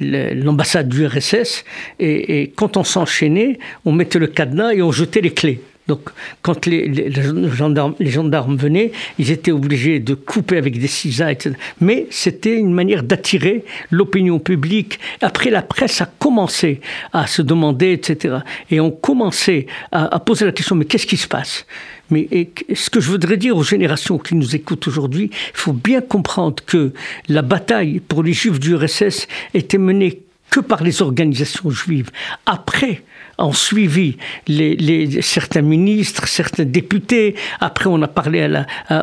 l'ambassade 0.00 0.88
du 0.88 1.06
RSS, 1.06 1.64
et, 1.98 2.42
et 2.42 2.50
quand 2.50 2.76
on 2.76 2.84
s'enchaînait, 2.84 3.58
on 3.84 3.92
mettait 3.92 4.18
le 4.18 4.26
cadenas 4.26 4.72
et 4.72 4.82
on 4.82 4.92
jetait 4.92 5.20
les 5.20 5.32
clés. 5.32 5.60
Donc, 5.88 6.10
quand 6.42 6.66
les, 6.66 7.10
gendarmes, 7.52 8.56
venaient, 8.56 8.92
ils 9.18 9.30
étaient 9.30 9.50
obligés 9.50 9.98
de 9.98 10.14
couper 10.14 10.56
avec 10.56 10.78
des 10.78 10.86
ciseaux, 10.86 11.26
etc. 11.26 11.56
Mais 11.80 12.06
c'était 12.10 12.56
une 12.56 12.72
manière 12.72 13.02
d'attirer 13.02 13.64
l'opinion 13.90 14.38
publique. 14.38 15.00
Après, 15.20 15.50
la 15.50 15.62
presse 15.62 16.00
a 16.00 16.06
commencé 16.06 16.80
à 17.12 17.26
se 17.26 17.42
demander, 17.42 17.92
etc. 17.92 18.38
Et 18.70 18.78
on 18.78 18.90
commençait 18.90 19.66
à, 19.90 20.14
à 20.14 20.20
poser 20.20 20.44
la 20.44 20.52
question, 20.52 20.76
mais 20.76 20.84
qu'est-ce 20.84 21.06
qui 21.06 21.16
se 21.16 21.28
passe? 21.28 21.66
Mais 22.10 22.28
ce 22.74 22.90
que 22.90 23.00
je 23.00 23.08
voudrais 23.08 23.36
dire 23.36 23.56
aux 23.56 23.62
générations 23.62 24.18
qui 24.18 24.34
nous 24.34 24.54
écoutent 24.54 24.86
aujourd'hui, 24.88 25.30
il 25.32 25.56
faut 25.56 25.72
bien 25.72 26.00
comprendre 26.00 26.62
que 26.64 26.92
la 27.28 27.42
bataille 27.42 28.00
pour 28.00 28.22
les 28.22 28.32
juifs 28.32 28.58
du 28.58 28.74
RSS 28.74 29.28
était 29.54 29.78
menée 29.78 30.22
que 30.50 30.60
par 30.60 30.82
les 30.82 31.02
organisations 31.02 31.70
juives. 31.70 32.10
Après, 32.46 33.02
ont 33.40 33.52
suivi 33.52 34.16
les, 34.46 35.22
certains 35.22 35.62
ministres, 35.62 36.28
certains 36.28 36.64
députés. 36.64 37.34
Après, 37.60 37.86
on 37.86 38.00
a 38.02 38.08
parlé 38.08 38.48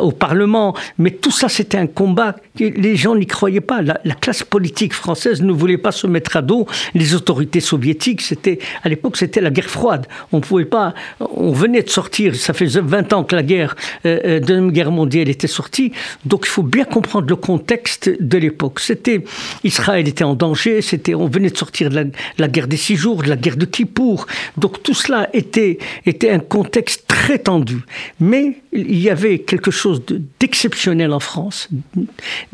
au 0.01 0.11
Parlement. 0.11 0.75
Mais 0.97 1.11
tout 1.11 1.31
ça, 1.31 1.49
c'était 1.49 1.77
un 1.77 1.87
combat. 1.87 2.35
Les 2.59 2.95
gens 2.95 3.15
n'y 3.15 3.25
croyaient 3.25 3.61
pas. 3.61 3.81
La, 3.81 4.15
classe 4.19 4.43
politique 4.43 4.93
française 4.93 5.41
ne 5.41 5.51
voulait 5.51 5.77
pas 5.77 5.91
se 5.91 6.07
mettre 6.07 6.37
à 6.37 6.41
dos 6.41 6.67
les 6.93 7.13
autorités 7.13 7.59
soviétiques. 7.59 8.21
C'était 8.21 8.59
à 8.83 8.89
l'époque, 8.89 9.17
c'était 9.17 9.41
la 9.41 9.49
guerre 9.49 9.69
froide. 9.69 10.07
On 10.31 10.41
pouvait 10.41 10.65
pas. 10.65 10.93
On 11.19 11.51
venait 11.51 11.83
de 11.83 11.89
sortir. 11.89 12.35
Ça 12.35 12.53
faisait 12.53 12.81
20 12.81 13.13
ans 13.13 13.23
que 13.23 13.35
la 13.35 13.43
guerre, 13.43 13.75
euh, 14.05 14.19
euh, 14.25 14.39
Deuxième 14.39 14.71
Guerre 14.71 14.91
mondiale 14.91 15.29
était 15.29 15.47
sortie. 15.47 15.91
Donc, 16.25 16.45
il 16.45 16.49
faut 16.49 16.63
bien 16.63 16.85
comprendre 16.85 17.27
le 17.27 17.35
contexte 17.35 18.09
de 18.19 18.37
l'époque. 18.37 18.79
C'était 18.79 19.23
Israël 19.63 20.07
était 20.07 20.23
en 20.23 20.35
danger. 20.35 20.81
C'était 20.81 21.15
on 21.15 21.27
venait 21.37 21.49
de 21.49 21.57
sortir 21.57 21.89
de 21.89 22.11
la, 22.37 22.47
guerre 22.47 22.67
des 22.67 22.77
six 22.77 22.95
jours, 22.95 23.23
de 23.23 23.29
la 23.29 23.35
guerre 23.35 23.57
de 23.57 23.65
Kippour. 23.65 24.27
Donc 24.57 24.83
tout 24.83 24.93
cela 24.93 25.29
était, 25.33 25.77
était 26.05 26.29
un 26.29 26.39
contexte 26.39 27.05
très 27.07 27.39
tendu. 27.39 27.79
Mais 28.19 28.61
il 28.73 28.99
y 28.99 29.09
avait 29.09 29.39
quelque 29.39 29.71
chose 29.71 30.01
d'exceptionnel 30.39 31.13
en 31.13 31.19
France, 31.19 31.69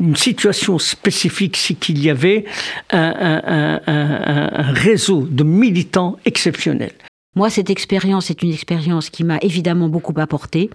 une 0.00 0.16
situation 0.16 0.78
spécifique, 0.78 1.56
c'est 1.56 1.74
qu'il 1.74 2.02
y 2.02 2.10
avait 2.10 2.44
un, 2.90 3.80
un 3.86 4.72
réseau 4.72 5.26
de 5.30 5.44
militants 5.44 6.18
exceptionnels. 6.24 6.92
Moi, 7.36 7.50
cette 7.50 7.70
expérience 7.70 8.30
est 8.30 8.42
une 8.42 8.52
expérience 8.52 9.10
qui 9.10 9.24
m'a 9.24 9.38
évidemment 9.38 9.88
beaucoup 9.88 10.14
apporté. 10.18 10.70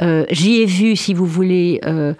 Euh, 0.00 0.24
j'y 0.30 0.60
ai 0.60 0.66
vu, 0.66 0.96
si 0.96 1.14
vous 1.14 1.26
voulez, 1.26 1.80
euh, 1.84 2.14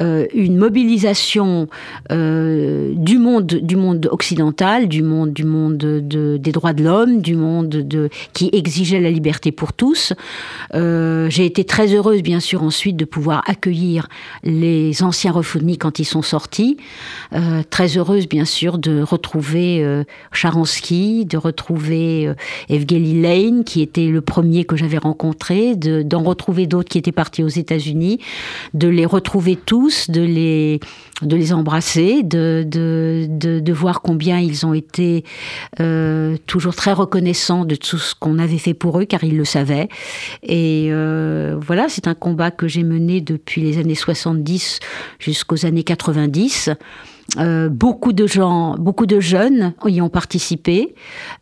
euh, 0.00 0.26
une 0.34 0.56
mobilisation 0.56 1.68
du 2.10 3.18
monde, 3.18 3.46
du 3.46 3.76
monde 3.76 4.08
occidental, 4.10 4.88
du 4.88 5.02
monde, 5.02 5.32
du 5.32 5.44
monde 5.44 5.76
des 5.76 6.52
droits 6.52 6.72
de 6.72 6.82
l'homme, 6.82 7.20
du 7.20 7.36
monde 7.36 7.68
de, 7.68 8.08
qui 8.32 8.50
exigeait 8.52 9.00
la 9.00 9.10
liberté 9.10 9.52
pour 9.52 9.72
tous. 9.72 10.12
J'ai 10.72 11.44
été 11.44 11.64
très 11.64 11.94
heureuse, 11.94 12.22
bien 12.22 12.40
sûr, 12.40 12.62
ensuite 12.62 12.96
de 12.96 13.04
pouvoir 13.04 13.42
accueillir 13.46 14.08
les 14.42 15.02
anciens 15.02 15.32
refounis 15.32 15.78
quand 15.78 15.98
ils 15.98 16.04
sont 16.04 16.22
sortis. 16.22 16.76
très 17.70 17.96
heureuse, 17.96 18.28
bien 18.28 18.44
sûr, 18.44 18.78
de 18.78 19.02
retrouver 19.02 20.04
Charansky, 20.32 21.26
de 21.26 21.36
retrouver 21.36 22.32
Evgeny 22.68 23.20
Lane, 23.20 23.64
qui 23.64 23.82
était 23.82 24.06
le 24.06 24.20
premier 24.20 24.64
que 24.64 24.76
j'avais 24.76 24.98
rencontré, 24.98 25.76
d'en 25.76 26.22
retrouver 26.22 26.66
d'autres 26.66 26.88
qui 26.88 26.98
étaient 26.98 27.07
partis 27.12 27.42
aux 27.42 27.48
États-Unis, 27.48 28.20
de 28.74 28.88
les 28.88 29.06
retrouver 29.06 29.56
tous, 29.56 30.10
de 30.10 30.22
les, 30.22 30.80
de 31.22 31.36
les 31.36 31.52
embrasser, 31.52 32.22
de, 32.22 32.64
de, 32.66 33.26
de, 33.28 33.72
voir 33.72 34.02
combien 34.02 34.38
ils 34.38 34.66
ont 34.66 34.74
été 34.74 35.24
euh, 35.80 36.36
toujours 36.46 36.74
très 36.74 36.92
reconnaissants 36.92 37.64
de 37.64 37.74
tout 37.74 37.98
ce 37.98 38.14
qu'on 38.14 38.38
avait 38.38 38.58
fait 38.58 38.74
pour 38.74 39.00
eux, 39.00 39.04
car 39.04 39.24
ils 39.24 39.36
le 39.36 39.44
savaient. 39.44 39.88
Et 40.42 40.88
euh, 40.90 41.56
voilà, 41.60 41.88
c'est 41.88 42.06
un 42.06 42.14
combat 42.14 42.50
que 42.50 42.68
j'ai 42.68 42.82
mené 42.82 43.20
depuis 43.20 43.60
les 43.60 43.78
années 43.78 43.94
70 43.94 44.80
jusqu'aux 45.18 45.66
années 45.66 45.84
90. 45.84 46.70
Euh, 47.36 47.68
beaucoup 47.68 48.14
de 48.14 48.26
gens, 48.26 48.74
beaucoup 48.78 49.04
de 49.04 49.20
jeunes 49.20 49.74
y 49.84 50.00
ont 50.00 50.08
participé. 50.08 50.94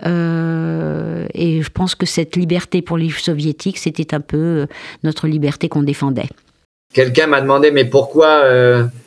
Euh, 0.05 1.27
et 1.33 1.63
je 1.63 1.71
pense 1.71 1.95
que 1.95 2.07
cette 2.07 2.35
liberté 2.35 2.83
pour 2.83 2.99
les 2.99 3.11
soviétiques, 3.11 3.79
c'était 3.79 4.13
un 4.13 4.21
peu 4.21 4.37
euh, 4.37 4.67
notre 5.05 5.29
liberté 5.29 5.69
qu'on 5.69 5.85
défendait. 5.85 6.29
Quelqu'un 6.93 7.29
m'a 7.29 7.41
demandé, 7.41 7.71
mais 7.71 7.85
pourquoi 7.85 8.43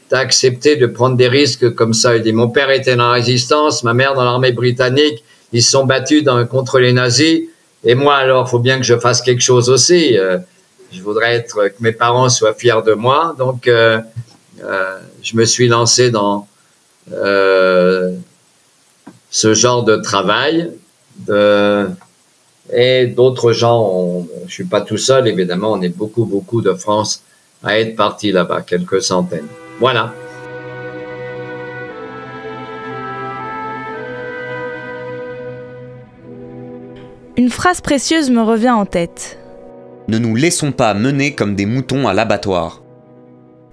tu 0.10 0.16
as 0.16 0.20
accepté 0.20 0.76
de 0.76 0.86
prendre 0.86 1.18
des 1.18 1.28
risques 1.28 1.74
comme 1.74 1.94
ça? 1.94 2.16
Il 2.16 2.24
dit, 2.24 2.34
mon 2.34 2.50
père 2.50 2.70
était 2.70 2.96
dans 2.96 3.08
la 3.08 3.14
résistance, 3.14 3.84
ma 3.84 3.94
mère 3.94 4.14
dans 4.14 4.24
l'armée 4.24 4.52
britannique, 4.52 5.24
ils 5.54 5.64
se 5.64 5.72
sont 5.72 5.86
battus 5.86 6.24
contre 6.52 6.80
les 6.80 6.94
nazis. 6.94 7.42
Et 7.84 7.96
moi, 7.96 8.16
alors, 8.16 8.48
faut 8.48 8.60
bien 8.60 8.78
que 8.78 8.84
je 8.84 9.00
fasse 9.00 9.22
quelque 9.22 9.42
chose 9.42 9.70
aussi. 9.70 10.18
je 10.92 11.02
voudrais 11.02 11.34
être, 11.34 11.70
que 11.70 11.82
mes 11.82 11.94
parents 11.94 12.30
soient 12.30 12.54
fiers 12.54 12.84
de 12.86 12.94
moi. 12.94 13.36
Donc, 13.40 13.68
je 13.68 15.36
me 15.36 15.46
suis 15.46 15.68
lancé 15.68 16.12
dans, 16.12 16.48
euh, 17.12 18.14
ce 19.30 19.54
genre 19.54 19.84
de 19.84 19.96
travail. 19.96 20.72
De, 21.28 21.90
et 22.72 23.08
d'autres 23.08 23.52
gens, 23.52 24.28
je 24.48 24.54
suis 24.54 24.66
pas 24.66 24.82
tout 24.82 24.98
seul, 24.98 25.28
évidemment, 25.28 25.72
on 25.72 25.82
est 25.82 25.90
beaucoup, 25.90 26.26
beaucoup 26.26 26.62
de 26.62 26.74
France 26.74 27.24
à 27.64 27.80
être 27.80 27.96
partis 27.96 28.32
là-bas, 28.32 28.62
quelques 28.62 29.02
centaines. 29.02 29.48
Voilà. 29.80 30.14
Une 37.38 37.50
phrase 37.50 37.82
précieuse 37.82 38.30
me 38.30 38.42
revient 38.42 38.70
en 38.70 38.86
tête. 38.86 39.40
Ne 40.08 40.18
nous 40.18 40.36
laissons 40.36 40.72
pas 40.72 40.94
mener 40.94 41.36
comme 41.36 41.56
des 41.56 41.66
moutons 41.66 42.08
à 42.08 42.14
l'abattoir. 42.14 42.84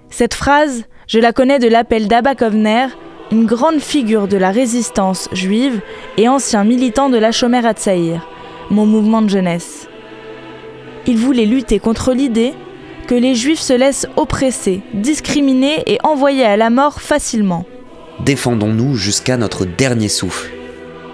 Cette 0.09 0.33
phrase, 0.33 0.85
je 1.07 1.19
la 1.19 1.33
connais 1.33 1.59
de 1.59 1.67
l'appel 1.67 2.07
d'Abba 2.07 2.33
Kovner 2.33 2.87
une 3.31 3.45
grande 3.45 3.79
figure 3.79 4.27
de 4.27 4.37
la 4.37 4.51
résistance 4.51 5.29
juive 5.33 5.81
et 6.17 6.29
ancien 6.29 6.63
militant 6.63 7.09
de 7.09 7.17
la 7.17 7.31
Shomer 7.31 7.65
Hatzaïr, 7.65 8.25
mon 8.69 8.85
mouvement 8.85 9.21
de 9.21 9.29
jeunesse. 9.29 9.87
Il 11.05 11.17
voulait 11.17 11.45
lutter 11.45 11.79
contre 11.79 12.13
l'idée 12.13 12.53
que 13.07 13.15
les 13.15 13.35
juifs 13.35 13.59
se 13.59 13.73
laissent 13.73 14.07
oppresser, 14.17 14.81
discriminer 14.93 15.83
et 15.87 15.97
envoyer 16.03 16.43
à 16.43 16.57
la 16.57 16.69
mort 16.69 17.01
facilement. 17.01 17.65
Défendons-nous 18.19 18.95
jusqu'à 18.95 19.37
notre 19.37 19.65
dernier 19.65 20.09
souffle. 20.09 20.51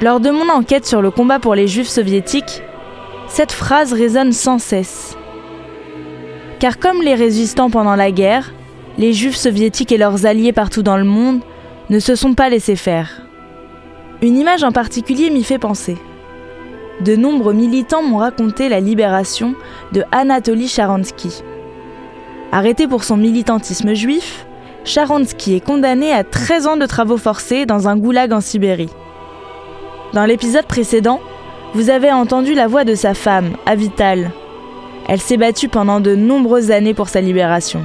Lors 0.01 0.19
de 0.19 0.29
mon 0.29 0.49
enquête 0.49 0.85
sur 0.85 1.01
le 1.01 1.11
combat 1.11 1.39
pour 1.39 1.55
les 1.55 1.67
juifs 1.67 1.87
soviétiques, 1.87 2.63
cette 3.27 3.51
phrase 3.51 3.93
résonne 3.93 4.33
sans 4.33 4.59
cesse. 4.59 5.17
Car 6.59 6.79
comme 6.79 7.01
les 7.01 7.15
résistants 7.15 7.69
pendant 7.69 7.95
la 7.95 8.11
guerre, 8.11 8.53
les 8.97 9.13
juifs 9.13 9.35
soviétiques 9.35 9.91
et 9.91 9.97
leurs 9.97 10.25
alliés 10.25 10.53
partout 10.53 10.83
dans 10.83 10.97
le 10.97 11.03
monde 11.03 11.41
ne 11.89 11.99
se 11.99 12.15
sont 12.15 12.33
pas 12.33 12.49
laissés 12.49 12.75
faire. 12.75 13.21
Une 14.21 14.37
image 14.37 14.63
en 14.63 14.71
particulier 14.71 15.29
m'y 15.29 15.43
fait 15.43 15.59
penser. 15.59 15.97
De 17.01 17.15
nombreux 17.15 17.53
militants 17.53 18.03
m'ont 18.03 18.17
raconté 18.17 18.69
la 18.69 18.79
libération 18.79 19.55
de 19.91 20.03
Anatoly 20.11 20.67
Sharansky. 20.67 21.43
Arrêté 22.51 22.87
pour 22.87 23.03
son 23.03 23.17
militantisme 23.17 23.93
juif, 23.93 24.45
Sharansky 24.85 25.55
est 25.55 25.65
condamné 25.65 26.13
à 26.13 26.23
13 26.23 26.67
ans 26.67 26.77
de 26.77 26.85
travaux 26.85 27.17
forcés 27.17 27.65
dans 27.65 27.87
un 27.87 27.97
goulag 27.97 28.31
en 28.31 28.41
Sibérie. 28.41 28.91
Dans 30.13 30.25
l'épisode 30.25 30.65
précédent, 30.65 31.19
vous 31.73 31.89
avez 31.89 32.11
entendu 32.11 32.53
la 32.53 32.67
voix 32.67 32.83
de 32.83 32.93
sa 32.93 33.13
femme, 33.13 33.57
Avital. 33.65 34.31
Elle 35.09 35.19
s'est 35.19 35.37
battue 35.37 35.67
pendant 35.67 35.99
de 35.99 36.15
nombreuses 36.15 36.71
années 36.71 36.93
pour 36.93 37.09
sa 37.09 37.19
libération. 37.19 37.83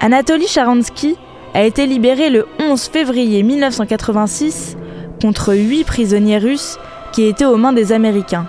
Anatoly 0.00 0.46
Sharansky 0.46 1.16
a 1.54 1.62
été 1.62 1.86
libéré 1.86 2.30
le 2.30 2.46
11 2.58 2.82
février 2.88 3.42
1986 3.42 4.76
contre 5.22 5.54
8 5.54 5.84
prisonniers 5.84 6.38
russes 6.38 6.78
qui 7.12 7.24
étaient 7.24 7.44
aux 7.44 7.56
mains 7.56 7.72
des 7.72 7.92
Américains. 7.92 8.46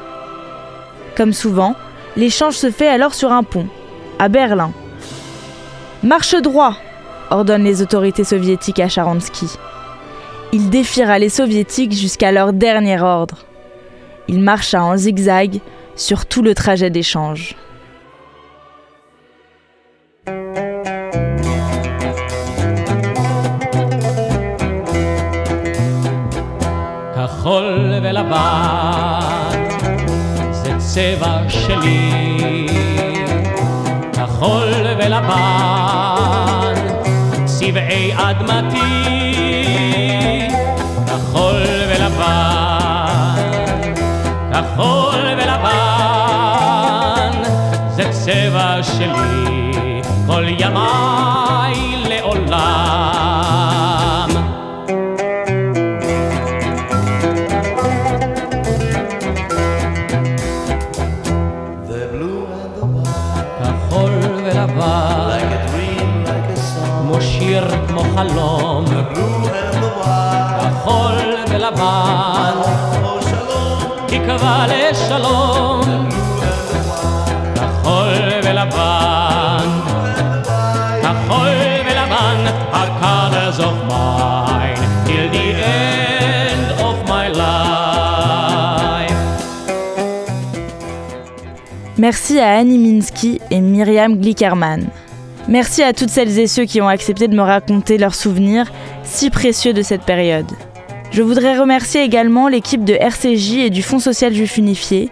Comme 1.16 1.32
souvent, 1.32 1.76
l'échange 2.18 2.56
se 2.56 2.72
fait 2.72 2.88
alors 2.88 3.14
sur 3.14 3.32
un 3.32 3.44
pont, 3.44 3.68
à 4.18 4.28
Berlin. 4.28 4.72
Marche 6.04 6.36
droit 6.36 6.76
ordonnent 7.30 7.64
les 7.64 7.82
autorités 7.82 8.24
soviétiques 8.24 8.80
à 8.80 8.90
Sharansky. 8.90 9.48
Il 10.52 10.70
défiera 10.70 11.20
les 11.20 11.30
soviétiques 11.30 11.94
jusqu'à 11.94 12.32
leur 12.32 12.54
dernier 12.54 13.00
ordre. 13.00 13.38
Il 14.28 14.40
marcha 14.40 14.84
en 14.84 14.98
zigzag 14.98 15.60
sur 15.96 16.26
tout 16.26 16.42
le 16.42 16.56
trajet 16.56 16.90
d'échange. 16.90 17.56
כחול 27.46 27.94
ולבן 28.04 29.66
זה 30.52 30.72
צבע 30.78 31.38
שלי. 31.50 32.68
כחול 34.14 34.74
ולבן 34.98 36.74
צבעי 37.46 38.14
אדמתי 38.16 38.95
Merci 92.08 92.38
à 92.38 92.58
Annie 92.58 92.78
Minsky 92.78 93.42
et 93.50 93.62
Myriam 93.62 94.18
Glickerman. 94.18 94.90
Merci 95.48 95.82
à 95.82 95.92
toutes 95.92 96.12
celles 96.12 96.38
et 96.38 96.46
ceux 96.46 96.66
qui 96.66 96.80
ont 96.80 96.88
accepté 96.88 97.28
de 97.28 97.36
me 97.36 97.42
raconter 97.42 97.98
leurs 97.98 98.14
souvenirs 98.14 98.72
si 99.04 99.32
précieux 99.32 99.74
de 99.74 99.82
cette 99.82 100.04
période. 100.04 100.46
Je 101.10 101.24
voudrais 101.24 101.58
remercier 101.58 102.04
également 102.04 102.48
l'équipe 102.48 102.84
de 102.84 102.94
RCJ 102.94 103.54
et 103.56 103.70
du 103.72 103.82
Fonds 103.82 103.98
social 103.98 104.36
juif 104.36 104.60
unifié, 104.60 105.10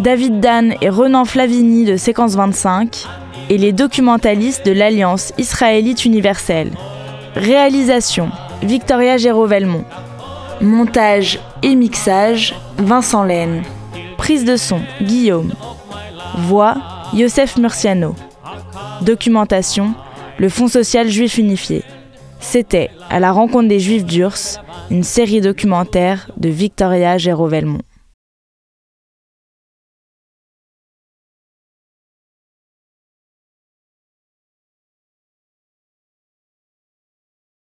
David 0.00 0.40
Dan 0.40 0.74
et 0.82 0.90
Renan 0.90 1.24
Flavini 1.24 1.86
de 1.86 1.96
Séquence 1.96 2.34
25 2.34 3.06
et 3.48 3.56
les 3.56 3.72
documentalistes 3.72 4.66
de 4.66 4.72
l'Alliance 4.72 5.32
israélite 5.38 6.04
universelle. 6.04 6.72
Réalisation 7.36 8.28
Victoria 8.62 9.16
Géraud-Velmont. 9.16 9.84
Montage 10.60 11.40
et 11.62 11.74
mixage 11.74 12.54
Vincent 12.76 13.24
Laine. 13.24 13.62
Prise 14.18 14.44
de 14.44 14.56
son 14.56 14.80
Guillaume. 15.00 15.54
Voix 16.36 16.76
Yosef 17.12 17.56
Murciano. 17.58 18.14
Documentation 19.02 19.94
Le 20.38 20.48
Fonds 20.48 20.68
social 20.68 21.08
juif 21.08 21.38
unifié. 21.38 21.82
C'était 22.40 22.90
À 23.08 23.20
la 23.20 23.30
rencontre 23.32 23.68
des 23.68 23.78
Juifs 23.78 24.04
d'Urs, 24.04 24.60
une 24.90 25.04
série 25.04 25.40
documentaire 25.40 26.30
de 26.36 26.48
Victoria 26.48 27.18
Géraud-Velmont. 27.18 27.82